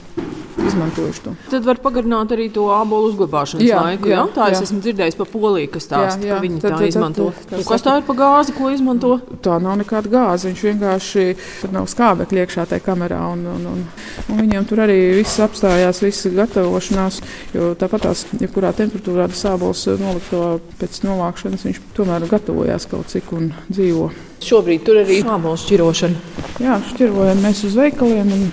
izmantojuši 0.66 1.22
to. 1.24 1.34
Tad 1.50 1.66
var 1.66 1.80
pagarināt 1.82 2.32
arī 2.34 2.48
to 2.52 2.66
ābolu 2.74 3.10
uzglabāšanas 3.10 3.64
jā, 3.64 3.80
laiku. 3.84 4.10
Jā, 4.10 4.20
jā? 4.20 4.26
Tā 4.34 4.48
jā. 4.48 4.56
es 4.56 4.64
esmu 4.66 4.80
dzirdējis 4.84 5.18
par 5.18 5.28
Poliju, 5.32 5.70
kas 5.74 5.86
stāsta, 5.86 6.20
jā, 6.22 6.30
jā. 6.30 6.36
ka 6.36 6.44
viņi 6.44 6.60
tad, 6.60 6.74
tā 6.74 6.78
tad, 6.78 6.86
izmanto. 6.92 7.26
Tad, 7.36 7.48
tad, 7.52 7.64
kas 7.70 7.84
tā 7.86 7.96
ir 8.00 8.06
pa 8.06 8.16
gāzi, 8.20 8.54
ko 8.56 8.70
izmanto? 8.74 9.12
Tā 9.44 9.58
nav 9.62 9.78
nekāda 9.80 10.12
gāze. 10.12 10.48
Viņš 10.50 10.64
vienkārši 10.68 11.26
tur 11.62 11.74
nav 11.76 11.90
skābekļa 11.92 12.44
iekšā 12.44 12.66
tajā 12.72 12.86
kamerā. 12.86 13.20
Un, 13.34 13.44
un, 13.54 13.68
un, 13.74 13.84
un 14.28 14.42
viņiem 14.44 14.66
tur 14.70 14.84
arī 14.86 14.98
viss 15.20 15.42
apstājās, 15.42 16.02
viss 16.04 16.30
gatavošanās. 16.38 17.20
Jo 17.56 17.72
tāpat 17.80 18.08
tās, 18.08 18.26
jebkurā 18.40 18.74
temperatūrā 18.78 19.30
tas 19.32 19.46
ābols 19.52 19.86
nolikt 20.00 20.32
to 20.32 20.44
pēc 20.80 21.04
novākšanas, 21.06 21.68
viņš 21.68 21.84
tomēr 21.96 22.28
gatavojās 22.30 22.90
kaut 22.90 23.12
cik 23.12 23.32
un 23.36 23.54
dzīvo. 23.70 24.10
Šobrīd 24.44 24.86
tur 24.86 25.02
arī 25.02 25.20
ir 25.20 25.28
ābols 25.30 25.66
šķirošana. 25.66 26.40
Jā, 26.60 26.80
šķirojam 26.90 27.44
mēs 27.44 27.62
uz 27.68 27.76
veikaliem 27.78 28.34
un 28.36 28.50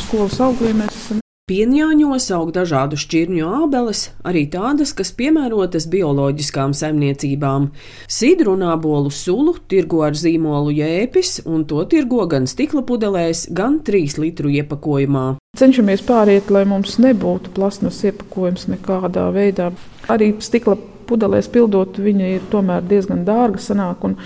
skolas 0.00 0.40
augļiem 0.44 0.84
mēs 0.84 0.98
esam 1.04 1.22
Pienjāņos 1.46 2.24
aug 2.34 2.48
dažādu 2.50 2.96
šķirņu 2.98 3.46
ābeles, 3.62 4.00
arī 4.26 4.40
tādas, 4.50 4.90
kas 4.98 5.12
piemērotas 5.14 5.84
bioloģiskām 5.92 6.72
saimniecībām. 6.74 7.68
Sidru 8.10 8.56
un 8.56 8.64
ābolu 8.66 9.12
sulu 9.14 9.54
tirgo 9.70 10.00
ar 10.02 10.18
zīmolu 10.18 10.74
jēpis, 10.74 11.44
un 11.46 11.62
to 11.70 11.84
tirgo 11.86 12.24
gan 12.26 12.50
stikla 12.50 12.82
pudelēs, 12.88 13.44
gan 13.54 13.78
3 13.86 14.18
litru 14.24 14.50
iepakojumā. 14.56 15.24
Cenšamies 15.62 16.02
pāriet, 16.10 16.50
lai 16.50 16.64
mums 16.66 16.98
nebūtu 16.98 17.54
plasmas 17.54 18.02
iepakojums 18.10 18.66
nekādā 18.72 19.28
veidā. 19.30 19.70
Arī 20.10 20.32
stikla 20.42 20.74
pudelēs 21.06 21.46
pildot, 21.54 22.02
viņa 22.02 22.34
ir 22.40 22.50
tomēr 22.50 22.82
diezgan 22.90 23.22
dārga 23.22 23.62
sanāk, 23.62 24.02
un 24.02 24.18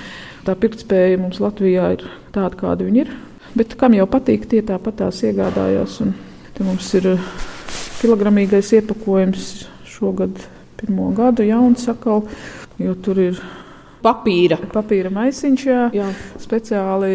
tā 0.46 0.56
pirktspēja 0.56 1.20
mums 1.20 1.42
Latvijā 1.42 1.92
ir 1.98 2.08
tāda, 2.34 2.56
kāda 2.56 2.86
viņa 2.86 3.04
ir. 3.04 3.14
Bet 3.56 3.74
kam 3.78 3.94
jau 3.96 4.06
patīk, 4.10 4.46
tie 4.50 4.60
tāpat 4.62 5.00
tās 5.02 5.24
iegādājās. 5.26 6.00
Un 6.04 6.12
Te 6.60 6.66
mums 6.68 6.90
ir 6.92 7.06
eh, 7.08 7.20
kilogramīgais 8.02 8.74
iepakojums 8.76 9.44
šogad 9.88 10.42
pirmo 10.76 11.06
gadu 11.16 11.46
jauns 11.48 11.86
sakal, 11.86 12.26
jo 12.76 12.92
tur 13.00 13.16
ir 13.22 13.38
papīra. 14.04 14.58
Papīra 14.72 15.12
maisiņš, 15.14 15.66
jā, 15.68 15.84
jā. 15.96 16.08
speciāli 16.40 17.12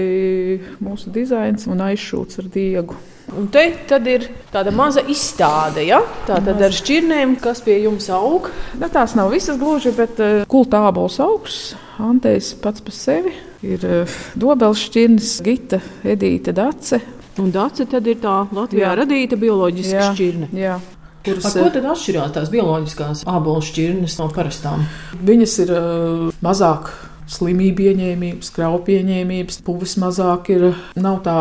mūsu 0.84 1.12
dizains 1.16 1.68
un 1.72 1.84
aizšūts 1.86 2.42
ar 2.44 2.50
diegu. 2.54 2.98
Un 3.36 3.48
te 3.50 3.64
ir 4.12 4.28
tāda 4.54 4.70
maza 4.76 5.02
izstāde, 5.10 5.82
ja? 5.88 5.98
tā 6.28 6.38
tad 6.46 6.62
ar 6.62 6.76
šķirnēm, 6.76 7.40
kas 7.42 7.64
pie 7.66 7.80
jums 7.82 8.06
aug. 8.14 8.52
Ne, 8.78 8.90
tās 8.94 9.18
nav 9.18 9.34
visas 9.34 9.58
gluži, 9.58 9.96
bet 9.98 10.22
uh, 10.22 10.46
kultābols 10.50 11.18
augsts, 11.26 11.74
antējs 11.98 12.54
pats 12.62 12.86
par 12.86 12.96
sevi. 12.96 13.34
Ir 13.66 13.82
uh, 13.90 14.18
dobels 14.38 14.86
šķirnes, 14.86 15.40
gita, 15.46 15.82
edīta, 16.06 16.54
dace, 16.54 17.02
Un 17.36 17.52
dace 17.52 17.84
tad 17.92 18.06
ir 18.08 18.22
tā 18.24 18.46
Latvijā 18.56 18.94
jā. 18.94 18.96
radīta 18.96 19.36
bioloģiska 19.40 19.98
jā. 19.98 20.12
šķirne. 20.14 20.48
Jā. 20.56 20.78
Kuras, 21.26 21.46
Ar 21.50 21.58
ko 21.58 21.70
tad 21.74 21.86
atšķirās 21.90 22.34
tās 22.36 22.50
bioloģiskās 22.54 23.24
ābolu 23.30 23.64
šķirnes 23.66 24.18
no 24.20 24.28
parastām? 24.34 24.84
Viņas 25.26 25.56
ir 25.64 25.72
uh, 25.74 26.26
mazāk 26.46 26.92
slimību 27.34 27.88
ieņēmības, 27.90 28.52
krauju 28.54 28.84
pieņēmības, 28.86 29.64
puvis 29.66 29.96
mazāk 30.02 30.52
ir, 30.54 30.68
nav 30.94 31.24
tā 31.26 31.40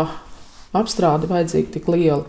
apstrāde 0.74 1.28
vajadzīga 1.28 1.74
tik 1.76 1.90
liela. 1.92 2.24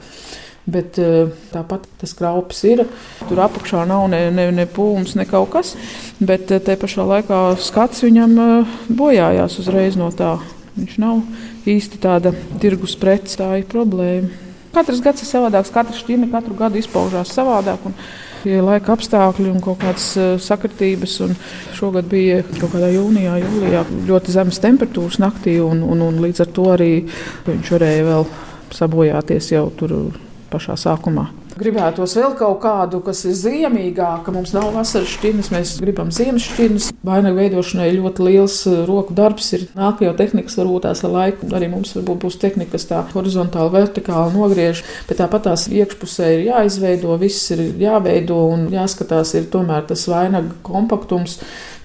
Bet 0.68 1.00
uh, 1.00 1.32
tāpat 1.54 1.88
tas 2.02 2.16
kraupis 2.18 2.60
ir. 2.68 2.84
Tur 3.30 3.44
apakšā 3.46 3.86
nav 3.88 4.10
ne, 4.12 4.26
ne, 4.36 4.50
ne 4.52 4.68
pūms, 4.68 5.16
ne 5.16 5.28
kaut 5.30 5.54
kas. 5.56 5.76
Bet 6.20 6.52
te 6.52 6.80
pašā 6.82 7.08
laikā 7.08 7.42
skats 7.64 8.04
viņam 8.04 8.36
bojājās 8.92 9.62
uzreiz 9.64 9.96
no 10.00 10.12
tā. 10.12 10.36
Viņš 10.76 10.98
nav 11.00 11.22
īsti 11.72 12.02
tāda 12.04 12.36
tirgus 12.60 12.98
prece, 13.00 13.38
tā 13.40 13.54
ir 13.62 13.70
problēma. 13.72 14.45
Katrs 14.76 15.02
gads 15.04 15.24
ir 15.24 15.30
savādāks, 15.30 15.72
katra 15.72 15.96
šķirne 15.96 16.28
katru 16.34 16.56
gadu 16.60 16.80
izpaužās 16.82 17.32
savādāk. 17.36 17.86
Un, 17.88 17.96
ja 18.46 18.64
laika 18.66 18.94
apstākļi 18.96 19.48
un 19.54 19.62
kaut 19.64 19.80
kādas 19.84 20.10
uh, 20.20 20.34
sakritības. 20.42 21.16
Šogad 21.78 22.10
bija 22.12 22.42
kaut 22.58 22.74
kādā 22.76 22.92
jūnijā, 22.94 23.38
jūlijā 23.46 23.86
ļoti 24.10 24.36
zemes 24.36 24.60
temperatūras 24.64 25.22
naktī, 25.24 25.58
un, 25.64 25.84
un, 25.86 26.04
un 26.10 26.20
līdz 26.26 26.44
ar 26.46 26.54
to 26.60 26.68
arī 26.76 26.92
viņš 27.48 27.74
varēja 27.78 28.06
vēl 28.12 28.30
sabojāties 28.76 29.52
jau 29.56 29.66
tur 29.80 29.98
pašā 30.52 30.78
sākumā. 30.80 31.30
Gribētos 31.56 32.18
vēl 32.18 32.34
kaut 32.36 32.58
kādu, 32.66 33.00
kas 33.00 33.22
ir 33.30 33.36
ziemīgāka. 33.40 34.34
Mums 34.36 34.52
nav 34.52 34.74
vasaras 34.76 35.14
šķirnes, 35.14 35.50
mēs 35.54 35.70
gribam 35.80 36.10
ziemas 36.12 36.44
šķirnes. 36.50 36.90
Vainagu 37.08 37.38
veidošanai 37.40 37.94
ļoti 37.96 38.26
liels 38.28 38.58
uh, 38.68 38.82
roku 38.90 39.16
darbs 39.16 39.54
ir. 39.56 39.64
Nāk 39.78 40.04
jau 40.04 40.12
tehnikas, 40.20 40.58
varbūt 40.60 40.84
tās 40.84 41.06
ar 41.08 41.14
laiku. 41.14 41.48
Arī 41.56 41.70
mums 41.72 41.94
varbūt 41.96 42.26
būs 42.26 42.36
tehnika, 42.42 42.74
kas 42.74 42.90
tā 42.90 43.00
horizontāli, 43.14 43.72
vertikāli 43.72 44.36
nogriež. 44.36 44.82
Bet 45.08 45.22
tāpat 45.22 45.48
tās 45.48 45.70
iekšpusē 45.72 46.34
ir 46.34 46.44
jāizveido, 46.50 47.16
viss 47.24 47.48
ir 47.56 47.64
jāveido 47.86 48.42
un 48.52 48.68
jāskatās, 48.76 49.32
ir 49.40 49.48
tomēr 49.56 49.88
tas 49.88 50.04
vainaga 50.12 50.52
kompaktums, 50.68 51.38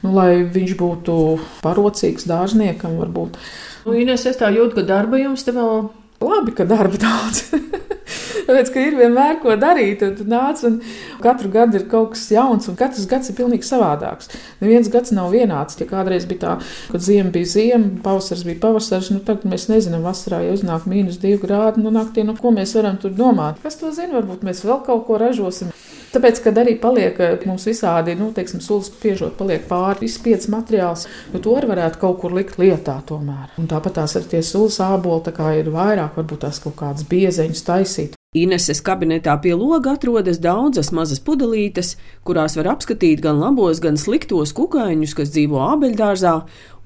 nu, 0.02 0.16
lai 0.18 0.42
viņš 0.50 0.74
būtu 0.82 1.20
parocīgs 1.62 2.26
dārzniekam 2.26 2.98
varbūt. 3.04 3.38
Nu, 3.86 3.94
Ines, 4.02 4.26
es 4.26 4.42
tā 4.42 4.50
jūtu, 4.50 4.80
ka 4.80 4.88
darba 4.96 5.22
jums 5.22 5.46
te 5.46 5.54
vēl 5.54 5.92
Labi, 6.20 6.52
ka 6.52 6.66
darba 6.68 6.98
daudz. 7.00 7.46
Tāpēc, 8.46 8.72
ka 8.72 8.84
ir 8.84 8.96
vienmēr 8.98 9.38
ko 9.42 9.54
darīt, 9.60 10.04
un 10.06 10.14
tu 10.18 10.26
nāc, 10.28 10.62
un 10.66 10.78
katru 11.24 11.50
gadu 11.52 11.80
ir 11.80 11.86
kaut 11.90 12.14
kas 12.14 12.26
jauns, 12.32 12.68
un 12.70 12.78
katrs 12.78 13.08
gads 13.10 13.30
ir 13.30 13.38
pilnīgi 13.38 13.66
savādāks. 13.66 14.30
Neviens 14.62 14.90
gads 14.92 15.14
nav 15.16 15.30
vienāds. 15.34 15.78
Ja 15.80 15.88
kādreiz 15.90 16.26
bija 16.30 16.42
tā, 16.44 16.56
kad 16.92 17.04
ziema 17.04 17.32
bija 17.34 17.50
ziema, 17.54 17.92
pavasars 18.04 18.44
bija 18.48 18.60
pavasars, 18.62 19.12
nu 19.14 19.22
tagad 19.24 19.48
mēs 19.50 19.68
nezinām, 19.72 20.04
vasarā 20.06 20.42
jau 20.46 20.56
uznāk 20.58 20.88
mīnus 20.90 21.20
divi 21.22 21.40
grādi, 21.44 21.84
nu 21.84 21.92
naktī, 21.94 22.24
nu 22.26 22.36
ko 22.38 22.54
mēs 22.56 22.76
varam 22.78 23.00
tur 23.00 23.14
domāt. 23.16 23.60
Kas 23.64 23.80
to 23.80 23.92
zina, 23.96 24.16
varbūt 24.18 24.46
mēs 24.46 24.64
vēl 24.66 24.82
kaut 24.86 25.06
ko 25.08 25.20
ražosim. 25.20 25.72
Tāpēc, 26.10 26.40
kad 26.42 26.56
arī 26.58 26.74
paliek 26.82 27.18
mums 27.46 27.68
visādi, 27.68 28.16
nu, 28.18 28.32
teiksim, 28.34 28.58
sulas 28.64 28.88
spiežot, 28.90 29.36
paliek 29.38 29.62
pāri 29.68 30.08
izspiedz 30.08 30.48
materiāls, 30.50 31.04
jo 31.30 31.38
to 31.42 31.54
arī 31.54 31.70
varētu 31.70 32.00
kaut 32.02 32.18
kur 32.22 32.34
likt 32.34 32.58
lietā 32.58 32.96
tomēr. 33.06 33.52
Un 33.62 33.68
tāpat 33.70 34.00
tās 34.00 34.16
ar 34.18 34.26
tie 34.26 34.40
sulas 34.42 34.80
āboli, 34.82 35.22
tā 35.28 35.34
kā 35.36 35.52
ir 35.60 35.70
vairāk, 35.70 36.18
varbūt 36.18 36.42
tās 36.48 36.58
kaut 36.64 36.74
kādas 36.80 37.06
biezeņas 37.06 37.62
taisīt. 37.68 38.16
Ineses 38.34 38.78
kabinetā 38.86 39.36
pie 39.42 39.56
loga 39.58 39.96
atrodas 39.96 40.38
daudzas 40.42 40.90
mazas 40.94 41.22
pudelītes, 41.26 41.96
kurās 42.26 42.54
var 42.58 42.72
apskatīt 42.74 43.22
gan 43.22 43.38
labos, 43.42 43.78
gan 43.82 43.98
sliktos 43.98 44.54
kukaiņus, 44.54 45.14
kas 45.18 45.30
dzīvo 45.34 45.62
ābeļdārzā, 45.68 46.36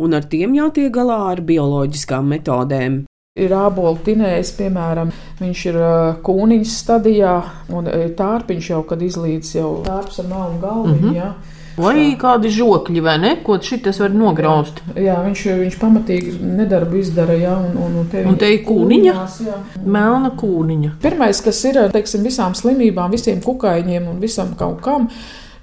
un 0.04 0.20
ar 0.20 0.28
tiem 0.28 0.56
jātiek 0.56 0.92
galā 0.92 1.20
ar 1.32 1.44
bioloģiskām 1.44 2.32
metodēm. 2.32 3.02
Ir 3.34 3.50
ābolu 3.50 3.98
tinējs, 4.06 4.52
piemēram, 4.54 5.08
viņš 5.40 5.62
ir 5.66 5.76
kūniņas 6.22 6.74
stadijā, 6.84 7.32
un 7.74 7.88
tārpiņš 8.14 8.68
jau, 8.70 8.78
kad 8.86 9.02
izlīdz 9.02 9.50
jau 9.56 9.70
tārps 9.82 10.20
ar 10.22 10.28
melnu 10.30 10.60
galvu. 10.62 10.92
Mm 10.92 11.00
-hmm. 11.00 11.16
Jā. 11.16 11.32
Vai 11.74 12.14
kādi 12.20 12.52
žokļi, 12.54 13.02
vai 13.02 13.16
ne? 13.18 13.34
Ko 13.42 13.58
šis 13.58 13.98
var 14.04 14.14
nograust? 14.14 14.78
Jā, 14.94 15.18
viņš, 15.26 15.44
viņš 15.64 15.80
pamatīgi 15.82 16.36
nedarbu 16.60 16.96
izdara, 17.02 17.34
jā, 17.34 17.58
un, 17.58 17.74
un, 17.74 17.98
un 18.04 18.06
te, 18.06 18.22
un 18.22 18.38
te 18.38 18.54
ir 18.54 18.62
kūniņa. 18.70 19.18
Kūniņās, 19.18 19.82
Melna 19.84 20.30
kūniņa. 20.30 20.94
Pirmais, 21.02 21.42
kas 21.42 21.64
ir, 21.64 21.82
teiksim, 21.90 22.22
visām 22.22 22.54
slimībām, 22.54 23.10
visiem 23.10 23.42
kukaiņiem 23.42 24.08
un 24.14 24.20
visam 24.20 24.54
kaut 24.54 24.80
kam, 24.80 25.10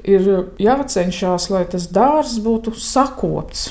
ir 0.04 0.50
jācenšas, 0.60 1.50
lai 1.50 1.66
tas 1.72 1.88
dārzs 1.88 2.44
būtu 2.44 2.76
sakopts, 2.76 3.70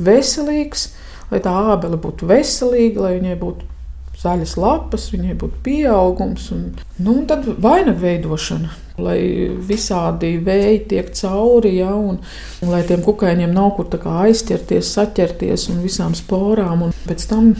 veselīgs 0.00 0.94
lai 1.30 1.40
tā 1.44 1.54
ābele 1.74 1.98
būtu 2.00 2.28
veselīga, 2.30 3.06
lai 3.06 3.16
viņai 3.18 3.38
būtu 3.40 3.72
zaļas 4.20 4.56
lapas, 4.60 5.10
viņai 5.12 5.36
būtu 5.40 5.62
pieaugums. 5.64 6.50
Un, 6.54 6.66
nu, 6.98 7.18
un 7.20 7.26
tad 7.28 7.46
vainagu 7.62 8.00
veidošana, 8.02 8.70
lai 9.02 9.18
visādi 9.68 10.36
vēji 10.44 10.84
tiek 10.92 11.10
cauri, 11.18 11.76
ja, 11.82 11.92
un, 11.94 12.20
un 12.64 12.72
lai 12.72 12.82
tiem 12.88 13.04
kukaiņiem 13.04 13.52
nav 13.56 13.74
kur 13.76 13.90
aizķerties, 13.92 14.94
saķerties 14.96 15.68
un 15.72 15.82
visām 15.84 16.16
sporām. 16.16 16.86
Un 16.88 16.96
pēc 17.08 17.28
tam 17.30 17.52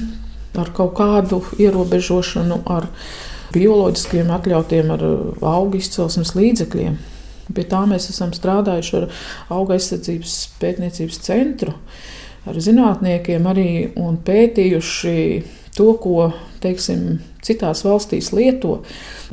ar 0.56 0.72
kaut 0.76 0.96
kādu 0.96 1.42
ierobežošanu, 1.60 2.62
ar 2.72 2.88
bioloģiskiem 3.52 4.32
atļautiem, 4.32 4.90
ar 4.96 5.04
augu 5.44 5.80
izcelsmes 5.80 6.34
līdzekļiem. 6.36 6.96
Pie 7.54 7.62
tā 7.70 7.84
mēs 7.86 8.08
esam 8.10 8.32
strādājuši 8.34 8.94
ar 8.98 9.04
auga 9.54 9.76
aizsardzības 9.76 10.32
pētniecības 10.58 11.20
centru 11.22 11.76
ar 12.46 12.58
zinātniekiem 12.62 13.46
arī 13.50 13.70
un 14.00 14.18
pētījuši 14.26 15.16
to, 15.76 15.92
ko 16.00 16.30
teiksim, 16.62 17.18
citās 17.44 17.84
valstīs 17.86 18.32
lieto. 18.34 18.80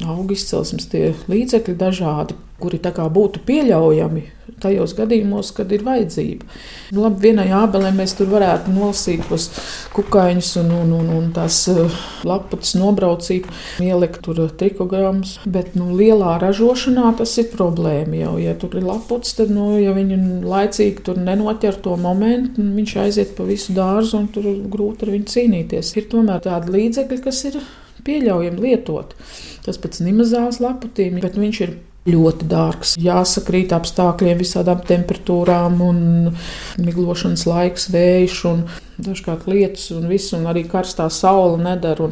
Auga 0.06 0.36
izcelsmes 0.36 0.90
tie 0.92 1.14
līdzekļi 1.32 1.78
dažādi, 1.80 2.38
kuri 2.62 2.80
būtu 2.84 3.44
pieļaujami 3.48 4.26
tajos 4.62 4.96
gadījumos, 4.98 5.52
kad 5.58 5.72
ir 5.74 5.86
vajadzība. 5.86 6.48
Nu, 6.94 7.04
labi, 7.06 7.30
vienai 7.30 7.48
ābelē 7.56 7.94
mēs 7.96 8.16
tur 8.18 8.30
varētu 8.32 8.74
nolasīt 8.74 9.26
tos 9.30 9.50
kukaiņus 9.96 10.52
un, 10.62 10.72
un, 10.82 10.94
un, 11.00 11.12
un 11.18 11.30
tās 11.36 11.60
uh, 11.72 12.00
laputas 12.28 12.76
nobraucīt, 12.80 13.48
ielikt 13.84 14.22
tur 14.26 14.42
trikogrammus, 14.60 15.38
bet 15.50 15.78
nu, 15.80 15.92
lielā 15.98 16.38
ražošanā 16.44 17.14
tas 17.20 17.36
ir 17.42 17.50
problēma. 17.54 18.20
Jau, 18.24 18.34
ja 18.42 18.56
tur 18.60 18.78
ir 18.80 18.88
laputas, 18.88 19.36
tad, 19.38 19.54
nu, 19.54 19.72
ja 19.82 19.96
viņi 19.96 20.20
laicīgi 20.48 21.06
tur 21.06 21.22
nenoķer 21.22 21.80
to 21.86 21.96
momentu, 22.00 22.64
viņš 22.78 22.98
aiziet 23.06 23.34
pa 23.38 23.48
visu 23.48 23.76
dārzu 23.78 24.20
un 24.22 24.30
tur 24.34 24.50
grūti 24.74 25.08
ar 25.08 25.16
viņu 25.16 25.32
cīnīties. 25.34 25.96
Ir 25.98 26.12
tomēr 26.12 26.44
tādi 26.46 26.78
līdzekļi, 26.78 27.24
kas 27.24 27.42
ir 27.50 27.64
pieļaujami 28.04 28.64
lietot. 28.68 29.16
Tas 29.64 29.80
pats 29.80 30.04
nimazāls 30.04 30.60
laputīm, 30.64 31.22
bet 31.24 31.40
viņš 31.40 31.62
ir 31.66 31.76
ļoti 32.10 32.48
dārgs. 32.52 32.96
Jāsakrīt 33.00 33.74
apstākļiem, 33.76 34.42
visādām 34.42 34.82
temperatūrām, 34.88 35.80
un 35.86 36.02
miglošanas 36.84 37.46
laiks, 37.48 37.88
vējš 37.94 38.40
un 38.50 38.66
dažkārt 39.04 39.48
lietus 39.50 39.90
un 39.96 40.10
viss, 40.12 40.34
un 40.36 40.48
arī 40.52 40.66
karstā 40.70 41.08
saule 41.14 41.62
nedara. 41.64 42.12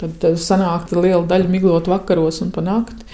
Tad 0.00 0.28
sanāk 0.40 0.94
liela 0.94 1.24
daļa 1.26 1.50
miglot 1.50 1.90
vakaros 1.90 2.42
un 2.44 2.54
pa 2.54 2.64
nakti. 2.66 3.08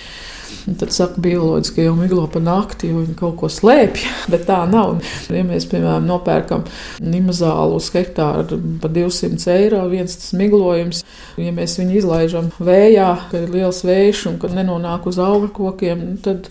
Tad 0.79 0.93
saka, 0.95 1.23
bioloģiski, 1.25 1.87
jau 1.87 1.95
miglo 1.99 2.27
pa 2.31 2.43
nakti, 2.43 2.91
jo 2.93 3.01
viņi 3.03 3.17
kaut 3.19 3.39
ko 3.41 3.51
slēpj, 3.53 4.05
bet 4.33 4.47
tā 4.51 4.61
nav. 4.71 5.01
Ja 5.33 5.43
mēs, 5.47 5.67
piemēram, 5.71 6.07
nopērkam 6.09 6.67
nimazālu 7.03 7.81
uz 7.81 7.91
hektāru 7.95 8.61
par 8.83 8.95
200 8.95 9.57
eiro, 9.57 9.83
viens 9.93 10.15
tas 10.19 10.33
miglojums, 10.39 11.03
ja 11.41 11.53
mēs 11.57 11.79
viņu 11.81 11.99
izlaižam 12.03 12.53
vējā, 12.63 13.11
kad 13.33 13.43
ir 13.43 13.59
liels 13.59 13.83
vējš 13.87 14.27
un 14.31 14.41
kad 14.43 14.55
nenonāk 14.57 15.11
uz 15.11 15.21
augļu 15.23 15.53
kokiem, 15.59 16.09
tad 16.25 16.51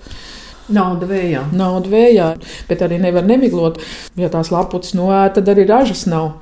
Nauda 0.72 1.08
vējā. 1.10 1.46
Nauda 1.58 1.92
vējā, 1.92 2.28
bet 2.70 2.84
arī 2.86 3.00
nevar 3.02 3.26
nemiglot. 3.28 3.82
Ja 4.20 4.30
tās 4.32 4.52
laputas 4.54 4.96
noēta, 4.96 5.40
tad 5.40 5.52
arī 5.54 5.66
ražas 5.70 6.06
nav. 6.10 6.38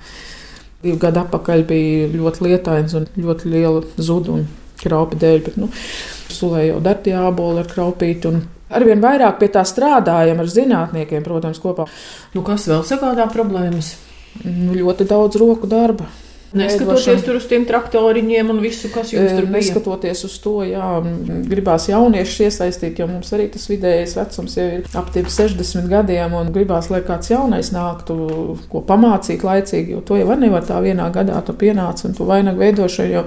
Divu 0.84 1.00
gadu 1.02 1.24
atpakaļ 1.24 1.65
bija 1.67 2.10
ļoti 2.13 2.45
lietains 2.45 2.95
un 2.95 3.08
ļoti 3.19 3.52
liela 3.52 3.84
zuduma 3.98 4.45
kraupa 4.80 5.17
dēļ. 5.19 5.41
Bet, 5.48 5.58
nu, 5.60 5.72
sulē 6.39 6.65
jau 6.69 6.80
dar 6.84 7.02
tie 7.04 7.15
āboli 7.19 7.63
ar 7.63 7.69
kraupīti. 7.69 8.34
Arvien 8.69 9.02
vairāk 9.02 9.39
pie 9.41 9.49
tā 9.54 9.63
strādājam 9.65 10.39
ar 10.43 10.49
zinātniekiem, 10.49 11.25
protams, 11.25 11.62
kopā. 11.62 11.88
Nu, 12.36 12.45
kas 12.45 12.67
vēl 12.69 12.86
sagādā 12.86 13.25
problēmas? 13.34 13.95
Nu, 14.45 14.75
ļoti 14.78 15.08
daudz 15.10 15.39
roku 15.41 15.67
darba. 15.69 16.06
Neskatoties 16.53 17.21
tur 17.25 17.38
uz 17.38 17.45
tiem 17.49 17.65
traktoriņiem 17.69 18.47
un 18.49 18.59
visu, 18.63 18.89
kas 18.93 19.12
jums 19.13 19.35
tur 19.35 19.45
bija. 19.45 19.59
Neskatoties 19.59 20.23
uz 20.25 20.38
to, 20.41 20.55
jā, 20.65 20.88
gribās 21.49 21.85
jauniešus 21.91 22.39
iesaistīt, 22.47 23.01
jo 23.01 23.05
mums 23.09 23.29
arī 23.38 23.45
tas 23.53 23.67
vidējais 23.69 24.15
vecums 24.17 24.57
jau 24.57 24.65
ir 24.79 24.88
ap 24.97 25.12
60 25.13 25.89
gadiem, 25.91 26.33
un 26.39 26.49
gribās, 26.55 26.89
lai 26.89 27.03
kāds 27.05 27.29
jaunais 27.29 27.69
nāktu, 27.75 28.17
ko 28.71 28.81
pamācīt 28.88 29.45
laicīgi, 29.45 29.93
jo 29.93 30.01
to 30.05 30.17
jau 30.17 30.25
var 30.29 30.41
nevar 30.41 30.65
tā 30.65 30.79
vienā 30.81 31.09
gadā, 31.13 31.38
tu 31.45 31.53
pienāc 31.53 32.01
un 32.07 32.17
tu 32.17 32.25
vainagu 32.29 32.63
veidošanu, 32.63 33.13
jo 33.13 33.23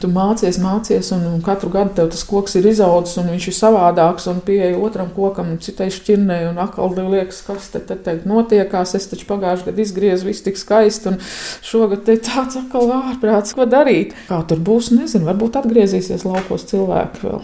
tu 0.00 0.10
mācies, 0.12 0.58
mācies, 0.62 1.12
un, 1.16 1.26
un 1.34 1.44
katru 1.44 1.70
gadu 1.74 1.94
tev 1.98 2.10
tas 2.14 2.24
koks 2.28 2.56
ir 2.60 2.70
izaudzis, 2.72 3.18
un 3.20 3.30
viņš 3.34 3.50
ir 3.50 3.58
savādāks, 3.58 4.28
un 4.32 4.40
pieeja 4.44 4.80
otram 4.80 5.12
kokam, 5.16 5.54
citai 5.64 5.90
šķirnei, 5.92 6.42
un 6.48 6.60
atkal 6.64 6.92
tev 6.96 7.12
liekas, 7.12 7.42
kas 7.46 7.70
te, 7.72 7.80
te, 7.84 7.96
te 8.00 8.16
notiekās, 8.28 8.96
es 8.98 9.08
taču 9.10 9.28
pagājušajā 9.30 9.70
gadā 9.70 9.84
izgriezu, 9.84 10.28
viss 10.28 10.44
tik 10.44 10.60
skaisti, 10.60 11.12
un 11.12 11.20
šogad 11.64 12.04
te 12.08 12.18
tāds 12.24 12.53
tāds 12.54 12.62
atkal 12.62 12.92
ārprāts, 12.94 13.54
ko 13.54 13.66
darīt. 13.66 14.14
Kā 14.28 14.42
tur 14.46 14.62
būs, 14.62 14.92
nezinu, 14.94 15.26
varbūt 15.28 15.58
atgriezīsies 15.60 16.24
laukos 16.26 16.66
cilvēki 16.70 17.26
vēl. 17.26 17.42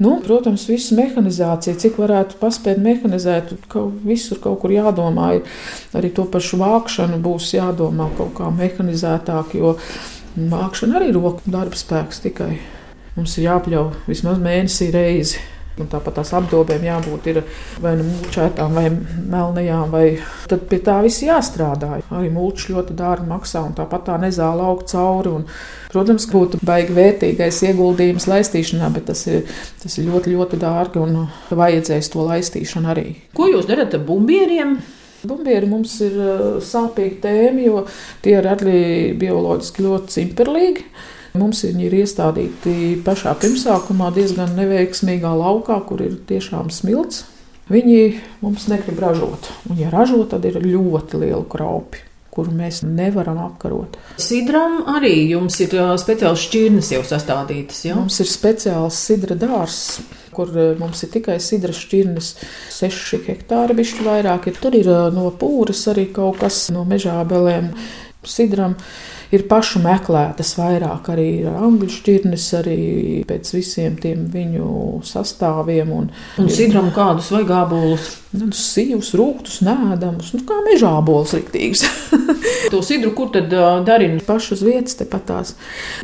Nu, 0.00 0.14
protams, 0.24 0.64
visu 0.64 0.96
mehanizāciju, 0.96 1.76
cik 1.76 1.98
varētu 2.00 2.38
paspēt 2.40 2.80
mehanizēt, 2.80 3.52
ka 3.68 3.84
visur 4.04 4.40
kaut 4.40 4.62
kur 4.62 4.72
jādomā. 4.72 5.34
Arī 5.92 6.10
to 6.16 6.24
pašu 6.24 6.56
vākšanu 6.62 7.20
būs 7.20 7.52
jādomā 7.52 8.08
kaut 8.16 8.32
kā 8.38 8.48
mehanizētāk, 8.48 9.54
jo 9.60 9.76
vākšana 10.36 10.96
arī 10.96 11.12
ir 11.12 11.20
roku 11.20 11.44
darba 11.52 11.76
spēks 11.76 12.24
tikai. 12.24 12.54
Mums 13.18 13.36
ir 13.36 13.50
jāpļauj 13.50 14.06
vismaz 14.08 14.40
mēnesī 14.40 14.88
reizi. 14.94 15.42
Un 15.78 15.88
tāpat 15.88 16.18
tās 16.18 16.32
apdobēm 16.36 16.82
jābūt 16.84 17.28
vai 17.80 17.94
nu 17.96 18.04
mūčētām, 18.08 18.74
vai 18.76 18.88
melnajām, 18.90 19.92
vai 19.92 20.04
tad 20.50 20.66
pie 20.68 20.80
tā 20.84 20.98
viss 21.04 21.22
jāstrādā. 21.24 22.00
Arī 22.10 22.28
mūčs 22.34 22.68
ļoti 22.72 22.96
dārgi 22.98 23.28
maksā, 23.30 23.62
un 23.68 23.76
tāpat 23.78 24.08
tā 24.08 24.18
nezāle 24.20 24.66
aug 24.66 24.82
cauri. 24.90 25.32
Un, 25.38 25.46
protams, 25.92 26.26
būtu 26.30 26.60
baigi 26.66 26.96
vērtīgais 26.96 27.62
ieguldījums 27.70 28.28
laistīšanā, 28.30 28.90
bet 28.96 29.08
tas 29.12 29.24
ir, 29.30 29.46
tas 29.82 29.96
ir 29.96 30.10
ļoti, 30.10 30.34
ļoti 30.36 30.60
dārgi 30.60 31.00
un 31.00 31.22
vajadzēs 31.62 32.10
to 32.12 32.26
laistīšanu 32.28 32.92
arī. 32.92 33.06
Ko 33.36 33.48
jūs 33.48 33.70
darat 33.70 33.94
ar 33.96 34.04
bumbieriem? 34.04 34.80
Bumbieri 35.20 35.68
mums 35.68 35.98
ir 36.00 36.14
sāpīga 36.64 37.18
tēma, 37.26 37.64
jo 37.66 37.80
tie 38.24 38.38
ir 38.38 38.46
arī 38.48 38.84
bioloģiski 39.20 39.84
ļoti 39.84 40.14
cimperlīgi. 40.14 40.86
Mums 41.38 41.62
viņi 41.66 41.86
ir 41.86 41.98
iestādīti 42.00 42.74
pašā 43.06 43.36
pirmsākumā 43.38 44.10
diezgan 44.16 44.56
neveiksmīgā 44.58 45.30
laukā, 45.38 45.78
kur 45.86 46.02
ir 46.02 46.18
tiešām 46.26 46.72
smilts. 46.74 47.24
Viņi 47.70 47.98
mums 48.42 48.66
negrib 48.70 48.98
ražot. 48.98 49.52
Un, 49.70 49.78
ja 49.78 49.92
ražo, 49.94 50.24
tad 50.26 50.48
ir 50.48 50.58
ļoti 50.64 51.22
liela 51.22 51.44
kraupi 51.46 52.06
kuru 52.30 52.52
mēs 52.54 52.84
nevaram 52.86 53.40
apkarot. 53.42 53.98
Sidram 54.22 54.84
arī 54.94 55.12
jums 55.32 55.58
ir 55.64 55.74
speciāls 56.00 56.44
šķirnes 56.46 56.92
jau 56.94 57.02
sastādītas. 57.06 57.82
Ja? 57.88 57.96
Mums 57.98 58.20
ir 58.22 58.30
speciāls 58.30 58.98
sidra 59.08 59.36
dārzs, 59.38 60.00
kur 60.34 60.52
mums 60.78 61.02
ir 61.04 61.10
tikai 61.16 61.40
sidra 61.42 61.74
šķirnes, 61.74 62.30
6 62.76 63.24
hektāri, 63.26 63.76
bišķi 63.80 64.06
vairāk. 64.06 64.46
Tur 64.60 64.78
ir 64.78 64.92
no 65.14 65.26
pūras 65.34 65.82
arī 65.90 66.06
kaut 66.14 66.40
kas 66.44 66.68
no 66.74 66.86
mežābelēm 66.88 67.72
sidram 68.28 68.74
ir 69.32 69.46
pašu 69.48 69.80
meklētas 69.84 70.52
vairāk, 70.58 71.10
arī 71.12 71.28
angļu 71.48 71.88
šķirnes, 71.94 72.46
arī 72.58 72.80
pēc 73.28 73.52
visiem 73.54 73.96
tiem 74.00 74.26
viņu 74.32 75.00
sastāviem. 75.06 75.92
Un, 75.94 76.10
un 76.40 76.50
sidram 76.52 76.90
kādus 76.94 77.30
vai 77.34 77.44
gābolus? 77.48 78.16
Nu, 78.30 78.46
sīvus, 78.54 79.08
rūktus, 79.18 79.56
nēdamus, 79.66 80.28
nu, 80.36 80.44
kā 80.46 80.60
mežā 80.66 80.92
bols 81.02 81.32
riktīgs. 81.34 81.82
to 82.72 82.82
sidru, 82.86 83.10
kur 83.16 83.32
tad 83.34 83.50
uh, 83.56 83.80
darina? 83.86 84.20
Pašu 84.26 84.54
uz 84.58 84.62
vietas 84.66 84.98
tepat 85.00 85.24
tās. 85.30 85.54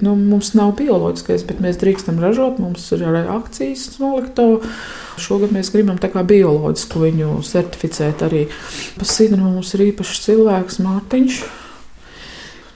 Nu, 0.02 0.16
mums 0.18 0.50
nav 0.58 0.72
bioloģiskais, 0.80 1.44
bet 1.46 1.62
mēs 1.62 1.78
drīkstam 1.82 2.18
ražot, 2.22 2.58
mums 2.62 2.88
ir 2.96 3.04
arī 3.06 3.26
akcijas 3.36 4.00
noliktavu. 4.02 4.58
Šogad 5.22 5.54
mēs 5.54 5.70
gribam 5.72 6.00
tā 6.02 6.10
kā 6.12 6.24
bioloģisku 6.26 7.04
viņu 7.04 7.36
certificēt 7.46 8.26
arī. 8.26 8.46
Pa 8.98 9.06
sidru 9.08 9.44
mums 9.44 9.70
ir 9.76 9.86
īpašs 9.90 10.26
cilvēks 10.26 10.82
Mārtiņš. 10.82 11.44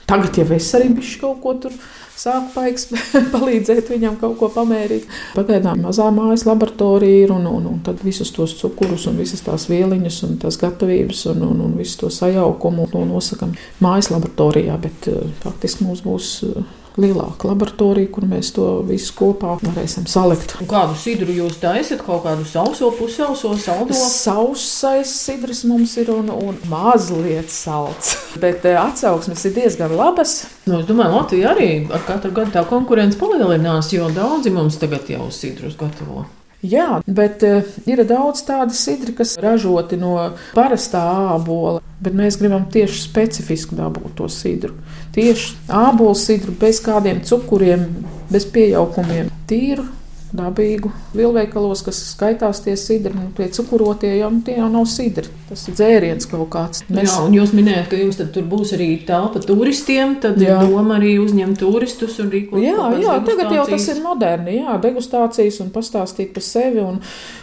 Tagad 0.09 0.37
jau 0.41 0.47
es 0.55 0.69
arī 0.77 0.89
bišķi 0.95 1.19
kaut 1.21 1.41
ko 1.43 1.53
tur 1.65 1.75
sāku 2.21 2.51
paiks, 2.55 2.87
palīdzēt 3.33 3.89
viņam 3.91 4.17
kaut 4.21 4.37
ko 4.39 4.49
pamērīt. 4.53 5.07
Pagaidām 5.35 5.85
mazā 5.85 6.09
mājas 6.13 6.45
laboratorija 6.47 7.25
ir 7.25 7.33
un, 7.35 7.47
un, 7.49 7.69
un 7.71 7.79
tad 7.85 8.03
visus 8.05 8.33
tos 8.35 8.53
cukurus 8.59 9.07
un 9.09 9.17
visas 9.21 9.43
tās 9.45 9.67
vieliņas 9.71 10.21
un 10.27 10.37
tās 10.41 10.59
gatavības 10.61 11.25
un, 11.33 11.45
un, 11.47 11.63
un 11.67 11.77
visu 11.79 12.03
to 12.03 12.11
sajaukumu 12.13 12.89
to 12.91 13.05
nosakam 13.07 13.55
mājas 13.83 14.11
laboratorijā, 14.13 14.77
bet 14.81 15.09
eh, 15.11 15.23
faktiski 15.43 15.87
mums 15.87 16.03
būs 16.05 16.35
eh, 16.49 16.61
lielāka 16.99 17.47
laboratorija, 17.51 18.09
kur 18.11 18.25
mēs 18.27 18.51
to 18.55 18.67
visu 18.87 19.13
kopā 19.17 19.55
varēsim 19.61 20.07
salikt. 20.09 20.57
Un 20.61 20.69
kādu 20.69 20.97
sidru 20.99 21.31
jūs 21.35 21.59
taisat? 21.61 22.03
Kaut 22.05 22.25
kādu 22.25 22.45
sauso, 22.47 22.91
pusauso, 22.97 23.53
saldo? 23.61 23.95
Sausais 23.95 25.13
sidrs 25.25 25.63
mums 25.69 25.95
ir 26.01 26.11
un, 26.13 26.31
un 26.33 26.59
mazliet 26.71 27.51
salds, 27.53 28.15
bet 28.41 28.67
eh, 28.67 28.79
atsauksmes 28.81 29.47
ir 29.47 29.55
diezgan 29.61 29.95
labas. 29.95 30.41
Nu, 30.67 30.81
es 30.81 30.89
domāju, 30.89 31.15
Latvija 31.15 31.55
arī 31.55 31.71
ar 31.91 32.03
katru 32.07 32.33
gadu 32.35 32.55
tā 32.57 32.65
konkurence 32.69 33.19
palielinās, 33.21 33.93
jo 33.95 34.11
daudzi 34.15 34.53
mums 34.53 34.79
tagad 34.81 35.09
jau 35.11 35.31
sidrus 35.33 35.79
gatavo. 35.79 36.27
Jā, 36.61 36.99
bet 37.09 37.41
uh, 37.41 37.65
ir 37.89 38.03
daudz 38.05 38.43
tādu 38.45 38.75
sidru, 38.77 39.15
kas 39.17 39.33
ražoti 39.41 39.97
no 39.97 40.13
parastā 40.53 41.01
ābola, 41.33 41.79
bet 42.01 42.13
mēs 42.17 42.37
gribam 42.37 42.67
tieši 42.69 43.01
specifisku 43.01 43.77
dabūt 43.79 44.13
to 44.19 44.29
sidru. 44.29 44.75
Tieši 45.15 45.55
ābolu 45.73 46.13
sidru 46.17 46.53
bez 46.61 46.83
kādiem 46.85 47.23
cukuriem, 47.25 47.87
bez 48.29 48.45
pieaukumiem, 48.53 49.33
tīru 49.49 49.87
dabīgu. 50.35 50.91
Vilveikalos, 51.15 51.83
kas 51.85 51.99
skaitās 52.13 52.61
tie 52.65 52.75
sidri, 52.79 53.13
nu, 53.15 53.29
tie 53.37 53.49
cukurotie, 53.53 54.13
jau 54.19 54.31
nu, 54.33 54.41
tie 54.45 54.57
jau 54.57 54.69
nav 54.71 54.87
sidri. 54.89 55.29
Tas 55.49 55.65
ir 55.67 55.75
dzēriens 55.75 56.29
kaut 56.31 56.47
kāds. 56.53 56.83
Mēs... 56.87 57.09
Jā, 57.09 57.25
un 57.25 57.35
jūs 57.35 57.53
minējāt, 57.57 57.89
ka 57.91 57.99
jums 57.99 58.19
tur 58.35 58.47
būs 58.51 58.73
arī 58.77 58.89
telpa 59.07 59.41
turistiem, 59.43 60.15
tad 60.23 60.39
jā. 60.41 60.61
doma 60.63 60.95
arī 60.99 61.17
uzņemt 61.21 61.59
turistus 61.59 62.17
un 62.23 62.31
rīkot. 62.31 62.61
Jā, 62.63 62.87
jā, 63.03 63.17
tagad 63.27 63.51
jau 63.57 63.67
tas 63.73 63.89
ir 63.91 64.01
moderni, 64.05 64.57
jā, 64.61 64.77
degustācijas 64.83 65.59
un 65.65 65.71
pastāstīt 65.75 66.31
par 66.35 66.45
sevi 66.45 66.83
un 66.83 67.01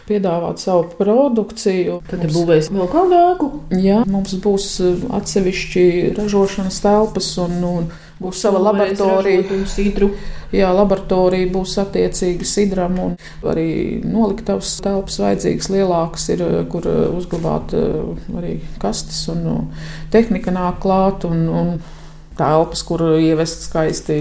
piedāvāt 0.09 0.63
savu 0.63 0.89
produkciju. 0.99 2.01
Tad 2.09 2.25
mums... 2.25 2.37
būvēs 2.39 2.73
vēl 2.73 2.91
kādu 2.93 3.21
ēku? 3.21 3.51
Jā, 3.85 4.03
mums 4.09 4.37
būs 4.43 4.71
uh, 4.85 5.09
atsevišķi 5.21 5.87
ražošanas 6.17 6.81
telpas 6.85 7.35
un, 7.45 7.59
un 7.69 7.91
būs 8.23 8.43
sava 8.43 8.61
laboratorija. 8.63 9.45
Jā, 10.49 10.71
laboratorija 10.73 11.51
būs 11.53 11.75
attiecīgi 11.83 12.47
sidram 12.49 12.97
un 13.03 13.17
arī 13.45 14.01
noliktavas 14.05 14.79
telpas 14.85 15.19
vajadzīgas 15.21 15.69
lielākas 15.75 16.25
ir, 16.33 16.45
kur 16.73 16.89
uzglabāt 16.89 17.77
eh, 17.77 18.33
arī 18.41 18.57
kastes 18.81 19.27
un 19.35 19.71
tehnika 20.15 20.55
nāk 20.55 20.81
klāt. 20.85 21.29
Un, 21.29 21.47
un 21.53 21.79
telpas, 22.39 22.85
kur 22.87 23.03
ievest 23.19 23.67
skaisti 23.67 24.19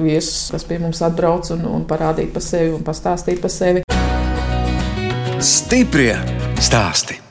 viesus, 0.00 0.48
kas 0.54 0.64
pie 0.64 0.80
mums 0.82 1.02
atbrauc 1.04 1.52
un, 1.54 1.66
un 1.68 1.86
parādīt 1.88 2.32
par 2.32 2.44
sevi 2.44 2.72
un 2.72 2.84
pastāstīt 2.86 3.44
par 3.44 3.52
sevi. 3.52 3.84
Stiprie 5.38 6.14
stāstī! 6.58 7.27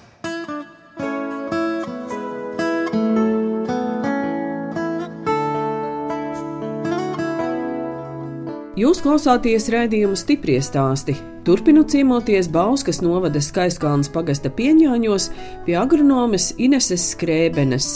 Jūs 8.77 8.99
klausāties 9.01 9.71
raidījuma 9.73 10.13
stipri 10.13 10.59
stāstī. 10.61 11.15
Turpinot 11.47 11.89
ciemoties 11.89 12.45
Bauskas 12.53 12.99
novada 13.01 13.41
Skaiskalnas 13.41 14.11
pagasta 14.13 14.51
pieņāņos 14.53 15.25
pie 15.65 15.73
agronomes 15.81 16.51
Ineses 16.61 17.07
Skrēbenes. 17.15 17.87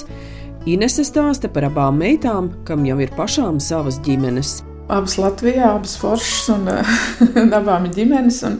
Inese 0.65 1.05
stāsta 1.05 1.51
par 1.53 1.67
abām 1.67 2.01
meitām, 2.01 2.49
kam 2.65 2.81
jau 2.89 2.97
ir 2.97 3.13
pašām 3.13 3.59
savas 3.61 3.99
ģimenes. 4.07 4.55
Abas 4.89 5.19
Latvijā, 5.21 5.69
abas 5.75 5.93
foršas 6.01 6.49
un, 6.55 6.65
un 7.43 7.53
abām 7.59 7.85
ir 7.85 7.93
ģimenes. 7.99 8.41
Un 8.49 8.57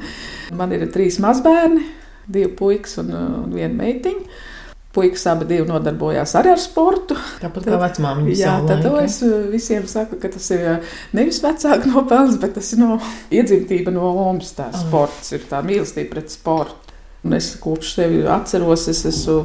man 0.62 0.78
ir 0.78 0.86
trīs 0.94 1.18
mazbērni, 1.26 1.88
divi 2.30 2.54
puikas 2.54 3.00
un, 3.02 3.16
un 3.18 3.58
viena 3.58 3.74
meitiņa. 3.82 4.44
Puikas 4.92 5.24
abi 5.32 5.46
divi 5.48 5.64
nodarbojās 5.70 6.34
arī 6.36 6.52
ar 6.52 6.60
sportu. 6.60 7.16
Tāpat 7.40 7.70
kā 7.70 7.78
vecmāmiņa. 7.80 8.34
Jā, 8.36 8.58
tad 8.68 8.84
laika. 8.84 9.06
es 9.08 9.22
uh, 9.24 9.46
visiem 9.52 9.86
saku, 9.88 10.20
ka 10.20 10.32
tas 10.34 10.50
ir 10.52 10.66
uh, 10.68 10.96
nevis 11.16 11.40
vecāka 11.44 11.88
nopelns, 11.88 12.36
bet 12.42 12.58
tas 12.58 12.74
ir 12.76 12.82
no 12.84 12.98
iedzimtība 13.32 13.94
no 13.96 14.12
Omas. 14.26 14.52
Tā 14.58 14.68
sports 14.76 15.32
ir 15.38 15.48
tā 15.48 15.64
mīlestība 15.64 16.18
pret 16.18 16.36
sportu. 16.36 16.92
Un 17.24 17.38
es 17.38 17.52
kopš 17.62 17.96
sevi 18.00 18.24
atceros, 18.26 18.88
es 18.90 19.04
esmu 19.06 19.44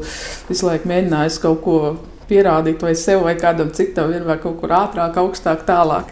visu 0.49 0.67
laiku 0.67 0.89
mēģinājis 0.89 1.39
kaut 1.43 1.61
ko 1.63 1.79
pierādīt 2.27 2.83
vai 2.83 2.95
sev 2.99 3.23
vai 3.27 3.37
kādam 3.39 3.71
citam, 3.77 4.11
vienmēr 4.11 4.41
kaut 4.43 4.59
kur 4.63 4.73
ātrāk, 4.75 5.19
augstāk, 5.23 5.63
tālāk. 5.69 6.11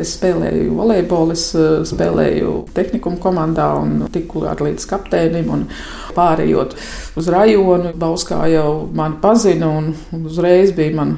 Es 0.00 0.16
spēlēju 0.16 0.72
volejbolu, 0.74 1.36
es 1.36 1.52
eh, 1.54 1.84
spēlēju 1.86 2.54
tehnikum 2.74 3.18
komandā 3.22 3.68
un 3.78 4.08
tiku 4.14 4.42
līdz 4.42 4.88
kapteinim. 4.90 5.68
Pārējot 6.16 6.74
uz 7.20 7.30
rajonu, 7.30 7.94
Bauskā 7.98 8.42
jau 8.50 8.88
mani 8.94 9.20
pazina 9.22 9.70
un 9.70 9.92
uzreiz 10.24 10.74
bija 10.74 10.96
man 10.98 11.16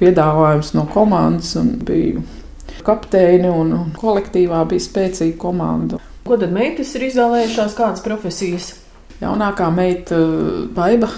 piedāvājums 0.00 0.72
no 0.78 0.86
komandas 0.92 1.54
un 1.60 1.74
biju 1.84 2.24
kapteini 2.86 3.50
un 3.52 3.90
kolektīvā 3.98 4.62
bija 4.70 4.84
spēcīga 4.84 5.36
komanda. 5.40 5.98
Ko 6.24 6.38
tad 6.40 6.52
meitas 6.54 6.94
ir 6.96 7.08
izvēlējušās, 7.08 7.76
kādas 7.76 8.04
profesijas? 8.04 8.70
Jaunākā 9.20 9.68
meita 9.74 10.16
Baiba 10.76 11.10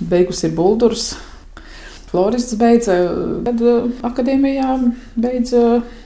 beigusi 0.00 0.48
ir 0.50 0.56
Buldurs 0.56 1.14
Florists 2.06 2.54
beidza, 2.58 2.94
tad 3.46 3.62
uh, 3.64 3.90
akadēmijā 4.06 4.76
beidza 5.18 5.62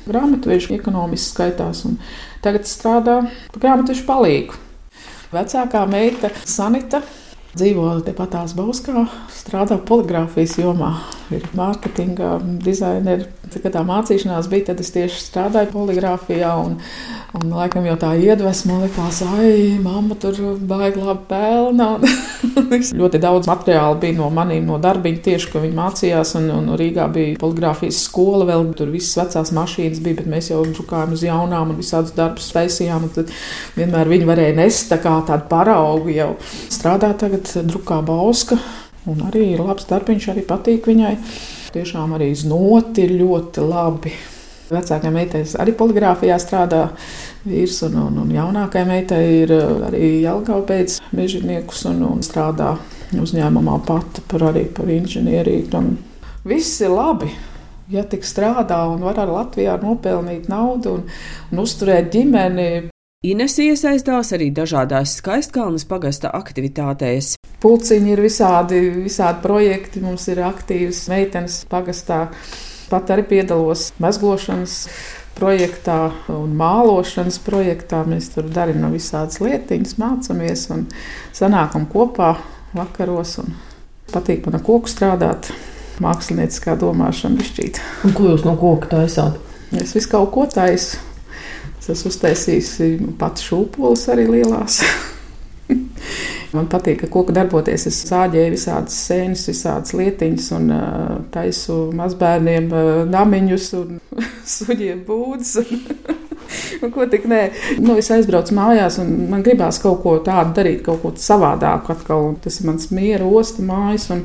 grāmatvežu 0.08 0.74
ekonomiski 0.78 1.34
skaitās. 1.34 1.84
Tagad 2.44 2.68
strādā 2.68 3.16
par 3.52 3.64
grāmatvežu 3.64 4.06
palīgu. 4.08 4.60
Vecākā 5.30 5.84
meita 5.86 6.32
Sanita 6.42 7.02
dzīvo 7.54 8.00
tepatās 8.06 8.54
Bauskā, 8.58 9.04
strādā 9.34 9.78
poligrāfijas 9.86 10.56
jomā, 10.62 10.94
ir 11.34 11.46
mārketinga 11.56 12.38
dizaineri. 12.64 13.28
Kad 13.50 13.72
tā 13.74 13.80
mācīšanās 13.82 14.46
bija, 14.50 14.68
tad 14.68 14.80
es 14.82 14.92
tieši 14.94 15.18
strādāju 15.24 15.72
poligrāfijā. 15.72 16.50
Un, 16.62 16.76
un 17.34 17.54
laikam 17.56 17.86
jau 17.88 17.96
tā 17.98 18.12
iedvesma 18.22 18.76
likās, 18.84 19.22
ai, 19.26 19.78
mamma 19.82 20.14
tur 20.20 20.36
baigi 20.70 21.02
labi 21.02 21.24
pelna. 21.30 21.88
ļoti 23.00 23.20
daudz 23.22 23.50
materiālu 23.50 23.98
bija 24.02 24.18
no 24.20 24.28
maniem, 24.34 24.68
no 24.68 24.78
darbiņa 24.82 25.24
tieši, 25.26 25.50
ko 25.50 25.64
viņi 25.64 25.78
mācījās. 25.78 26.34
Un, 26.38 26.50
un 26.54 26.70
Rīgā 26.78 27.08
bija 27.14 27.38
poligrāfijas 27.42 28.04
skola, 28.06 28.46
vēl 28.52 28.68
tur 28.78 28.92
visas 28.94 29.18
vecās 29.18 29.54
mašīnas 29.56 30.02
bija, 30.04 30.20
bet 30.20 30.30
mēs 30.30 30.52
jau 30.52 30.62
drukājām 30.68 31.16
uz 31.16 31.24
jaunām 31.26 31.74
un 31.74 31.80
visādus 31.80 32.14
darbus 32.18 32.52
taisījām. 32.54 33.08
Tad 33.16 33.34
vienmēr 33.78 34.10
viņi 34.14 34.30
varēja 34.30 34.60
nest 34.62 34.92
tā 34.92 35.00
kā 35.02 35.16
tādu 35.26 35.50
paraugu 35.50 36.14
jau 36.14 36.30
strādāt 36.70 37.18
tagad 37.24 37.50
drukā 37.66 37.98
bauska. 38.06 38.60
Un 39.08 39.22
arī 39.24 39.54
ir 39.54 39.62
labs 39.64 39.86
darbiņš, 39.88 40.26
arī 40.32 40.44
patīk 40.44 40.88
viņai. 40.90 41.14
Tiešām 41.72 42.12
arī 42.18 42.34
znoti 42.36 43.06
ļoti 43.14 43.64
labi. 43.64 44.12
Vecākajai 44.70 45.14
meitai 45.14 45.40
arī 45.62 45.72
poligrāfijā 45.74 46.36
strādā 46.38 46.84
vīrs, 47.48 47.80
un, 47.88 47.96
un, 48.04 48.20
un 48.22 48.28
jaunākajai 48.34 48.86
meitai 48.86 49.22
ir 49.40 49.54
uh, 49.56 49.86
arī 49.88 50.10
Jālgava 50.22 50.62
pēc 50.68 51.00
mežģīniekus 51.16 51.86
un, 51.90 52.04
un 52.06 52.22
strādā 52.22 52.76
uzņēmumā 53.18 53.80
pati 53.88 54.22
par 54.30 54.50
arī 54.52 54.68
par 54.70 54.92
inženieriju. 54.92 55.82
Viss 56.46 56.84
ir 56.84 56.94
labi. 56.94 57.32
Ja 57.90 58.04
tik 58.06 58.22
strādā 58.22 58.84
un 58.86 59.02
var 59.02 59.18
ar 59.18 59.32
Latvijā 59.34 59.74
nopelnīt 59.82 60.46
naudu 60.52 61.00
un, 61.00 61.04
un 61.50 61.64
uzturēt 61.64 62.12
ģimeni, 62.14 62.70
Ines 63.20 63.58
iesaistās 63.60 64.30
arī 64.32 64.46
dažādās 64.56 65.18
skaistkalnas 65.18 65.84
pagasta 65.84 66.30
aktivitātēs. 66.38 67.34
Pulciņi 67.60 68.14
ir 68.14 68.22
visādi, 68.24 68.78
visādi 69.02 69.42
projekti, 69.44 70.00
mums 70.00 70.24
ir 70.32 70.40
aktīvas 70.46 71.02
meitenes 71.12 71.58
pagastā. 71.68 72.30
Pat 72.88 73.10
arī 73.12 73.26
piedalos 73.34 73.90
mezglošanas 74.00 74.76
projektā 75.36 75.98
un 76.32 76.54
mālošanas 76.56 77.36
projektā. 77.44 78.00
Mēs 78.08 78.30
tur 78.34 78.48
darām 78.48 78.88
visādas 78.94 79.42
lietiņas, 79.44 79.98
mācāmies 80.00 80.64
un 80.72 80.86
sanākam 81.36 81.84
kopā 81.90 82.32
vakaros. 82.72 83.36
Un 83.44 83.52
patīk 84.10 84.48
man 84.48 84.58
ar 84.60 84.64
koku 84.66 84.90
strādāt. 84.90 85.52
mākslinieckā 86.00 86.78
domāšana 86.80 87.36
bišķīt. 87.36 87.78
Un 88.08 88.14
ko 88.16 88.30
jūs 88.30 88.46
no 88.46 88.54
koka 88.56 88.88
taisāt? 88.88 89.36
Es 89.76 89.92
visu 89.92 90.08
kaut 90.08 90.30
ko 90.32 90.46
taisu. 90.48 90.96
Es 91.76 91.90
esmu 91.92 92.08
uztaisījis 92.08 92.70
pats 93.20 93.44
šūpoles 93.44 94.08
arī 94.08 94.24
lielās. 94.30 94.80
Man 96.50 96.66
patīk, 96.70 97.04
ka 97.04 97.08
koku 97.12 97.34
darboties. 97.34 97.86
Es 97.86 98.00
sāģēju 98.08 98.54
visādas 98.56 98.96
sēnes, 99.06 99.44
visādas 99.52 99.94
lietiņas 99.94 100.48
un 100.56 100.72
uh, 100.74 101.12
taisu 101.34 101.76
mazbērniem 101.96 102.66
uh, 102.72 102.88
namiņus 103.10 103.68
un 103.78 104.00
suģiem 104.56 105.04
būdas. 105.06 105.58
Un 106.82 106.90
ko 106.90 107.04
tik 107.06 107.28
nē, 107.30 107.38
nu, 107.78 107.94
es 108.00 108.08
aizbraucu 108.10 108.56
mājās, 108.56 108.96
un 108.98 109.12
man 109.30 109.44
gribās 109.46 109.78
kaut 109.78 110.00
ko 110.02 110.16
tādu 110.24 110.56
darīt, 110.56 110.80
kaut 110.82 110.98
ko 111.04 111.12
savādāku. 111.14 111.94
Atkal. 111.94 112.32
Tas 112.42 112.58
ir 112.58 112.66
mans 112.66 112.88
miera 112.90 113.28
osta 113.28 113.62
mājas. 113.62 114.08
Un, 114.10 114.24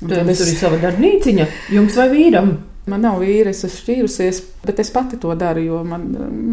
un 0.00 0.08
tad 0.08 0.30
es... 0.32 0.40
tur 0.40 0.54
ir 0.54 0.56
sava 0.56 0.80
darbnīciņa, 0.80 1.48
jums 1.76 2.00
vai 2.00 2.08
vīram? 2.14 2.54
Man 2.88 3.02
nav 3.04 3.18
vīra, 3.20 3.52
es 3.52 3.60
šķīrusies, 3.60 4.38
bet 4.64 4.78
es 4.80 4.88
pati 4.94 5.18
to 5.20 5.34
daru, 5.38 5.60
jo 5.60 5.80
man, 5.84 6.06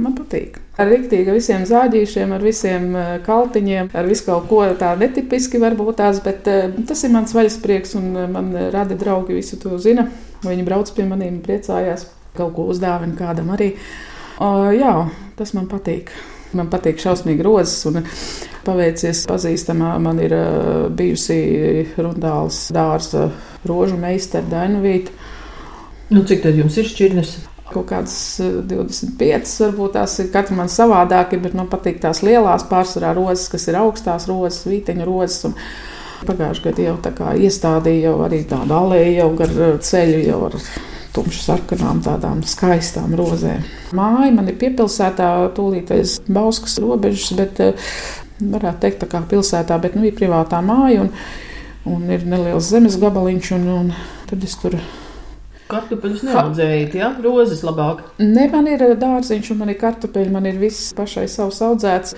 man 0.03 0.15
patīk. 0.17 0.57
Ar 0.77 0.89
rīktīgi, 0.91 1.31
ar 1.31 1.37
visiem 1.37 1.63
zāģīšiem, 1.65 2.33
ar 2.35 2.43
visiem 2.43 2.87
eh, 2.99 3.11
kaltiņiem, 3.23 3.93
ar 3.95 4.09
visu 4.09 4.25
kaut 4.27 4.49
ko 4.49 4.59
tādu 4.77 5.05
netipiski 5.05 5.61
varbūt 5.63 5.97
tās, 6.01 6.19
bet 6.25 6.49
eh, 6.51 6.67
tas 6.89 7.05
ir 7.07 7.13
mans 7.15 7.31
vaļasprieks, 7.33 7.95
un 7.99 8.09
eh, 8.11 8.27
man 8.33 8.51
radi 8.73 8.97
draugi 8.99 9.37
visu 9.37 9.59
to 9.61 9.79
zina. 9.81 10.09
Viņi 10.43 10.65
brauc 10.67 10.91
pie 10.93 11.07
maniem, 11.07 11.39
priecājās, 11.45 12.09
kaut 12.37 12.53
ko 12.57 12.67
uzdāvina 12.73 13.15
kādam 13.17 13.53
arī. 13.55 13.71
O, 14.43 14.67
jā, 14.75 14.93
tas 15.39 15.55
man 15.55 15.71
patīk. 15.71 16.11
Man 16.55 16.67
patīk 16.71 16.99
šausmīgi 17.01 17.43
rozes, 17.43 17.79
un 17.89 18.03
paveicies 18.67 19.23
pazīstamā. 19.31 19.95
Man 20.03 20.19
ir 20.23 20.35
bijusi 20.95 21.39
Rundāls 21.97 22.67
dārza 22.75 23.29
rožu 23.67 23.97
meistara 23.99 24.45
Dainavīta. 24.51 25.15
Nu, 26.09 26.23
cik 26.23 26.39
tad 26.45 26.55
jums 26.55 26.77
ir 26.79 26.87
šķirnes? 26.87 27.35
Kaut 27.67 27.89
kādas 27.89 28.15
25, 28.39 29.17
eh, 29.27 29.63
varbūt 29.65 29.97
tās 29.97 30.13
ir 30.23 30.29
katra 30.31 30.55
man 30.55 30.69
savādāk, 30.71 31.33
bet 31.43 31.55
man 31.57 31.67
patīk 31.67 31.97
tās 31.99 32.21
lielās 32.23 32.63
pārsvarā 32.69 33.11
rozes, 33.17 33.49
kas 33.51 33.67
ir 33.67 33.75
augstās 33.75 34.27
rozes, 34.29 34.61
vīteņu 34.69 35.07
rozes. 35.07 35.51
Pagājušajā 36.27 36.63
gadā 36.63 36.85
jau 36.87 37.33
iestādīja 37.43 38.07
jau 38.07 38.13
arī 38.23 38.39
tādu 38.47 38.73
alēju, 38.73 39.17
jau 39.17 39.27
gar 39.41 39.51
eh, 39.51 39.73
ceļu, 39.83 40.21
jau 40.29 40.37
ar 40.47 40.55
tumšu 41.17 41.41
sarkanām, 41.43 41.99
tādām 42.05 42.39
skaistām 42.47 43.17
rozēm. 43.19 43.65
Māja 43.97 44.31
man 44.31 44.47
ir 44.47 44.55
piepilsētā, 44.61 45.27
tūlīt 45.57 45.91
aiz 45.91 46.21
Bauskas 46.23 46.77
robežas, 46.79 47.33
bet 47.35 47.59
eh, 47.59 47.91
varētu 48.39 48.79
teikt 48.85 49.03
tā 49.03 49.09
kā 49.11 49.21
pilsētā, 49.27 49.75
bet 49.83 49.99
nu 49.99 50.07
ir 50.07 50.15
privātā 50.15 50.63
māja 50.63 51.03
un, 51.03 51.11
un 51.83 52.07
ir 52.15 52.23
neliels 52.23 52.71
zemes 52.71 52.95
gabaliņš, 53.03 53.51
un, 53.59 53.67
un 53.75 53.93
tad 54.31 54.47
es 54.47 54.55
tur 54.63 54.79
Kartupeļus 55.67 56.21
neaudzējat, 56.23 56.93
ja? 56.95 57.09
Rozes 57.23 57.59
labāk. 57.67 58.05
Ne, 58.21 58.45
man 58.51 58.69
ir 58.71 58.83
dārziņš, 58.99 59.49
un 59.51 59.59
man 59.59 59.71
ir 59.73 59.79
kartupeļi, 59.81 60.31
man 60.31 60.45
ir 60.47 60.59
viss 60.61 60.93
pašai 60.95 61.25
savs 61.31 61.59
audzēts. 61.65 62.15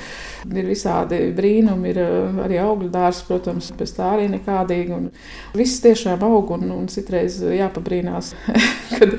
Ir 0.50 0.68
visādi 0.70 1.18
brīnumi, 1.36 1.90
ir 1.90 2.00
arī 2.46 2.60
augļu 2.62 2.92
dārzs, 2.94 3.24
protams, 3.28 3.72
pēc 3.80 3.94
tā 3.98 4.12
arī 4.14 4.28
nekādīgi. 4.36 4.94
Un 4.96 5.08
viss 5.58 5.82
tiešām 5.82 6.22
aug, 6.28 6.54
un, 6.56 6.68
un 6.76 6.86
citreiz 6.94 7.40
jāpabrīnās, 7.42 8.32
kad 9.00 9.18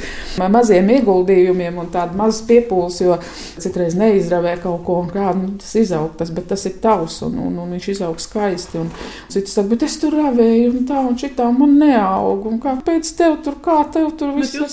maziem 0.54 0.92
ieguldījumiem 0.94 1.82
un 1.82 1.90
tādu 1.92 2.18
mazu 2.20 2.46
piepūles, 2.48 3.00
jo 3.02 3.18
citreiz 3.60 3.98
neizravē 3.98 4.54
kaut 4.62 4.84
ko, 4.86 5.00
un 5.02 5.10
kā 5.10 5.34
nu, 5.36 5.56
tas 5.58 5.74
izaug, 5.82 6.14
tas, 6.20 6.30
bet 6.34 6.46
tas 6.54 6.64
ir 6.70 6.78
tavs, 6.82 7.18
un, 7.26 7.34
un, 7.48 7.58
un 7.64 7.74
viņš 7.74 7.90
izaug 7.96 8.22
skaisti. 8.22 8.78
Un 8.80 8.94
cits 9.30 9.58
saka, 9.58 9.72
bet 9.74 9.84
es 9.88 9.98
tur 10.00 10.14
ravēju, 10.14 10.70
un 10.78 10.88
tā, 10.88 11.02
un 11.10 11.18
šitā 11.18 11.50
man 11.56 11.76
neaug, 11.82 12.46
un 12.46 12.62
kāpēc 12.62 13.10
tev 13.18 13.40
tur, 13.44 13.58
kā 13.64 13.82
tev 13.90 14.12
tur 14.14 14.19
viss 14.36 14.56
ir 14.56 14.66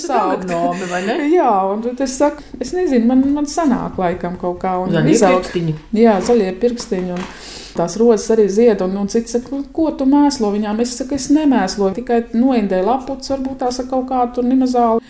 ne? 1.07 1.17
Jā, 1.37 1.51
un 1.71 1.83
es 1.93 2.17
saku, 2.19 2.43
es 2.59 2.73
nezinu, 2.75 3.05
man, 3.09 3.23
man 3.35 3.49
sanāk 3.49 3.99
laikam 4.01 4.37
kaut 4.41 4.59
kā. 4.63 4.77
Zaļie 4.93 5.15
izaug, 5.15 5.39
pirkstiņi. 5.41 5.77
Jā, 5.97 6.17
zaļie 6.27 6.51
pirkstiņi. 6.61 7.15
Un, 7.17 7.29
Tās 7.77 7.93
rozes 7.99 8.31
arī 8.33 8.47
zied, 8.49 8.79
un, 8.81 8.95
un 8.97 9.09
cits 9.11 9.35
saka, 9.35 9.59
ko 9.73 9.91
tu 9.93 10.07
mēslo 10.09 10.49
viņām. 10.49 10.79
Es 10.81 10.95
saku, 10.97 11.13
es 11.13 11.27
nemēsloju, 11.29 11.93
tikai 11.99 12.23
noindēju 12.33 12.87
lapuci, 12.87 13.29
varbūt 13.35 13.59
tās 13.61 13.77
ar 13.83 13.89
kaut 13.91 14.07
kādu 14.09 14.41
nimazāli. 14.47 15.03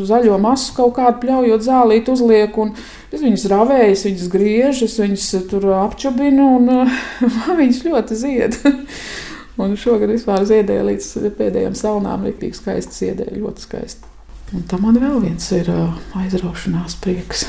Zaļo 0.00 0.38
masu 0.40 0.72
kaut 0.78 0.94
kādu 0.96 1.20
pļaujot 1.20 1.66
zālīt 1.66 2.08
uzliek, 2.08 2.56
un 2.64 2.72
es 3.12 3.20
viņas 3.20 3.44
ravēju, 3.52 3.98
viņas 4.06 4.32
griežas, 4.32 4.96
viņas 5.02 5.28
tur 5.52 5.68
apčubinu, 5.82 6.48
un 6.62 6.88
viņas 7.60 7.84
ļoti 7.90 8.20
zied. 8.24 8.58
Un 9.54 9.76
šogad 9.78 10.10
vispār 10.10 10.42
ziedēja 10.48 10.82
līdz 10.88 11.10
pēdējiem 11.38 11.76
salnām, 11.78 12.24
rīktīgi 12.26 12.58
skaisti 12.58 12.96
ziedēja, 13.04 13.36
ļoti 13.38 13.62
skaisti. 13.62 14.10
Un 14.54 14.64
tam 14.70 14.82
man 14.86 14.98
vēl 14.98 15.20
viens 15.22 15.46
ir 15.54 15.70
aizraušanās 16.18 16.98
prieks. 17.02 17.46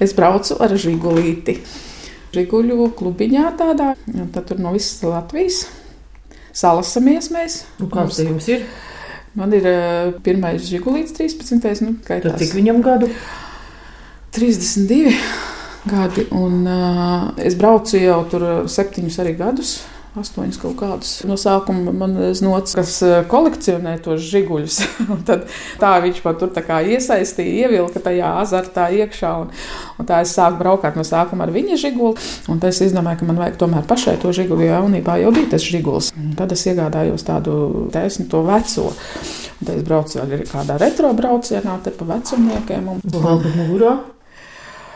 Es 0.00 0.14
braucu 0.16 0.56
ar 0.64 0.72
žigulīti. 0.80 1.58
Žiguļu 2.32 2.88
klubiņā 2.96 3.50
tādā, 3.58 3.92
un 4.14 4.30
tad 4.32 4.48
tur 4.48 4.62
no 4.62 4.72
visas 4.72 5.02
Latvijas 5.04 5.64
salasamies 6.56 7.28
mēs. 7.34 7.60
Un 7.82 7.90
kāds 7.92 8.16
tas 8.16 8.26
jums 8.26 8.48
ir? 8.50 8.64
Man 9.36 9.52
ir 9.54 9.66
pirmais 10.24 10.64
žigulīts 10.66 11.14
13. 11.18 11.84
Nu, 11.84 11.94
tad 12.06 12.32
cik 12.40 12.56
viņam 12.56 12.80
gadu? 12.86 13.10
32 14.34 15.12
gadi, 15.90 16.26
un 16.36 16.60
uh, 16.68 17.30
es 17.40 17.56
braucu 17.58 17.98
jau 17.98 18.20
tur 18.30 18.44
septiņus 18.70 19.16
arī 19.22 19.32
gadus 19.38 19.80
astoņus 20.18 20.58
kaut 20.58 20.74
kādus. 20.80 21.10
No 21.28 21.36
sākuma 21.38 21.92
man 21.94 22.16
zināms, 22.34 22.74
kas 22.74 22.96
eh, 23.06 23.16
kolekcionē 23.30 23.94
tos 24.02 24.24
žiguļus. 24.26 24.80
tad 25.28 25.46
tā 25.80 25.92
viņš 26.04 26.22
man 26.24 26.38
tur 26.40 26.50
iesaistīja, 26.50 27.68
ievilka 27.68 28.02
tajā 28.02 28.32
azartā 28.42 28.88
iekšā. 28.98 29.32
Un, 29.44 29.52
un 30.00 30.08
tā 30.08 30.22
es 30.24 30.34
sāku 30.36 30.60
braukt 30.62 30.98
no 30.98 31.06
sākuma 31.06 31.46
ar 31.46 31.54
viņa 31.54 31.78
žiguli. 31.80 32.18
Un 32.50 32.62
tad 32.62 32.74
es 32.74 32.82
izdomāju, 32.88 33.22
ka 33.22 33.30
man 33.30 33.40
vajag 33.44 33.60
tomēr 33.62 33.86
pašai 33.90 34.16
to 34.22 34.34
žiguli, 34.34 34.66
jo 34.66 34.78
jaunībā 34.80 35.20
jau 35.22 35.34
bija 35.36 35.54
tas 35.54 35.66
žiguls. 35.66 36.12
Un 36.18 36.34
tad 36.38 36.54
es 36.56 36.66
iegādājos 36.66 37.26
tādu 37.26 37.88
taisnu 37.94 38.26
to 38.30 38.42
veco. 38.48 38.90
Un 38.90 39.68
tad 39.68 39.76
es 39.76 39.84
braucu 39.86 40.22
arī 40.22 40.42
kādā 40.48 40.78
retro 40.80 41.12
braucienā, 41.14 41.78
te 41.84 41.94
pa 41.94 42.08
vecumniekiem. 42.16 42.96
Un... 42.96 43.04
Labi, 43.20 43.54
mūrā. 43.60 43.98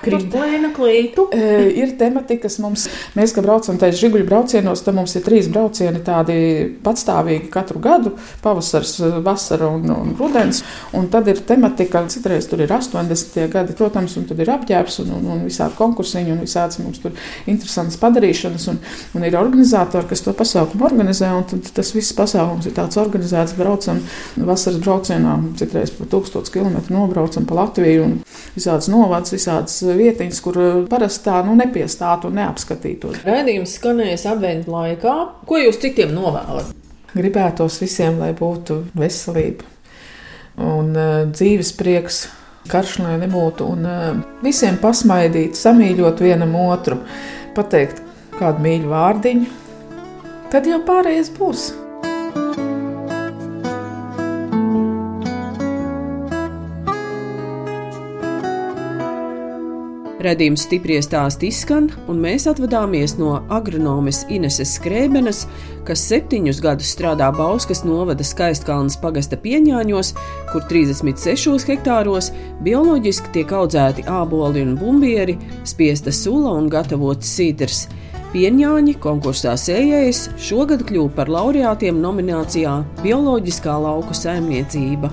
Kristēna 0.05 0.71
klītu. 0.77 1.27
E, 1.35 1.69
ir 1.81 1.95
tematikas 2.01 2.59
mums, 2.63 2.87
mēs, 3.17 3.35
kad 3.35 3.47
braucam 3.47 3.79
tajos 3.81 4.01
žiguļu 4.03 4.27
braucienos, 4.29 4.83
tad 4.85 4.97
mums 4.99 5.15
ir 5.19 5.25
trīs 5.27 5.49
braucieni 5.53 6.03
tādi 6.05 6.37
patstāvīgi 6.85 7.51
katru 7.53 7.83
gadu- 7.85 8.15
pavasars, 8.45 8.97
vasara 9.25 9.69
un, 9.73 9.89
un 9.91 10.15
rudens. 10.19 10.63
Un 10.95 11.09
tad 11.13 11.29
ir 11.29 11.41
tematika, 11.47 12.05
citreiz 12.13 12.49
tur 12.51 12.63
ir 12.65 12.73
80. 12.73 13.49
gadi, 13.53 13.77
protams, 13.77 14.17
un 14.21 14.29
tad 14.29 14.41
ir 14.41 14.53
apģērbs 14.55 15.01
un, 15.05 15.15
un, 15.19 15.31
un 15.37 15.45
visādi 15.49 15.79
konkursiņi 15.79 16.35
un 16.35 16.43
visādas 16.45 16.81
mums 16.83 17.01
tur 17.03 17.15
interesantas 17.47 17.99
padarīšanas. 18.03 18.69
Un, 18.73 18.81
un 19.15 19.27
ir 19.27 19.39
organizatori, 19.39 20.09
kas 20.11 20.25
to 20.25 20.35
pasākumu 20.37 20.87
organizē, 20.87 21.31
un 21.35 21.47
tad 21.51 21.71
tas 21.75 21.93
viss 21.95 22.15
pasākums 22.17 22.69
ir 22.69 22.77
tāds 22.77 23.01
organizēts. 23.01 23.57
Braucam 23.59 24.01
vasaras 24.37 24.81
braucienā, 24.83 25.37
citreiz 25.59 25.93
pa 25.95 26.07
tūkstotis 26.11 26.53
kilometru 26.55 26.97
nobraucam 26.97 27.47
pa 27.49 27.59
Latviju 27.61 28.05
un 28.05 28.15
visādas 28.57 28.89
novads, 28.93 29.35
visādas 29.35 29.81
vietiņas, 29.99 30.41
kur 30.45 30.61
eh, 30.61 30.79
parasti 30.91 31.29
tā 31.29 31.41
nu, 31.47 31.57
nepiestātu 31.59 32.31
un 32.31 32.41
neapskatītos. 32.41 33.23
Raidījums 33.27 33.77
skanēs 33.79 34.27
adventu 34.31 34.75
laikā. 34.75 35.15
Ko 35.49 35.61
jūs 35.61 35.81
citiem 35.83 36.15
novēlat? 36.17 36.73
Gribētos 37.15 37.79
visiem, 37.83 38.19
lai 38.19 38.33
būtu 38.35 38.81
veselība 38.99 39.71
un 40.61 40.95
uh, 40.95 41.13
dzīves 41.31 41.75
prieks. 41.79 42.25
Karš 42.71 42.97
lai 43.03 43.19
nebūtu, 43.21 43.67
un 43.75 43.85
uh, 43.85 44.07
visiem 44.45 44.79
pasmaidīt, 44.81 45.59
samīļot 45.59 46.23
vienam 46.25 46.55
otru, 46.57 47.03
pateikt 47.57 48.01
kādu 48.39 48.65
mīļu 48.65 48.93
vārdiņu, 48.95 49.51
tad 50.55 50.71
jau 50.71 50.81
pārējais 50.89 51.35
būs. 51.37 51.73
Redījums 60.25 60.63
stipri 60.65 60.97
stāst 61.05 61.43
izskan, 61.45 61.91
un 62.09 62.21
mēs 62.23 62.47
atvadāmies 62.49 63.19
no 63.19 63.35
agronomes 63.53 64.23
Ineses 64.33 64.71
Skrēbenes, 64.79 65.43
kas 65.85 66.05
septiņus 66.09 66.63
gadus 66.65 66.95
strādā 66.95 67.29
Bauskas 67.35 67.83
novada 67.85 68.25
skaistkalnas 68.25 68.97
pagasta 69.03 69.37
pieņāņos, 69.43 70.15
kur 70.53 70.65
36 70.71 71.69
hektāros 71.69 72.31
bioloģiski 72.65 73.35
tiek 73.37 73.53
audzēti 73.53 74.07
āboli 74.09 74.65
un 74.65 74.79
bumbieri, 74.81 75.37
spiesta 75.69 76.15
sula 76.15 76.57
un 76.57 76.73
gatavots 76.73 77.29
sīdrs. 77.37 77.85
Pieņāņi 78.33 78.97
konkursā 79.05 79.53
sējējs 79.61 80.25
šogad 80.41 80.87
kļuva 80.89 81.13
par 81.21 81.29
laureātiem 81.31 82.01
nominācijā 82.01 82.79
Bioloģiskā 83.05 83.77
lauku 83.85 84.17
saimniecība. 84.17 85.13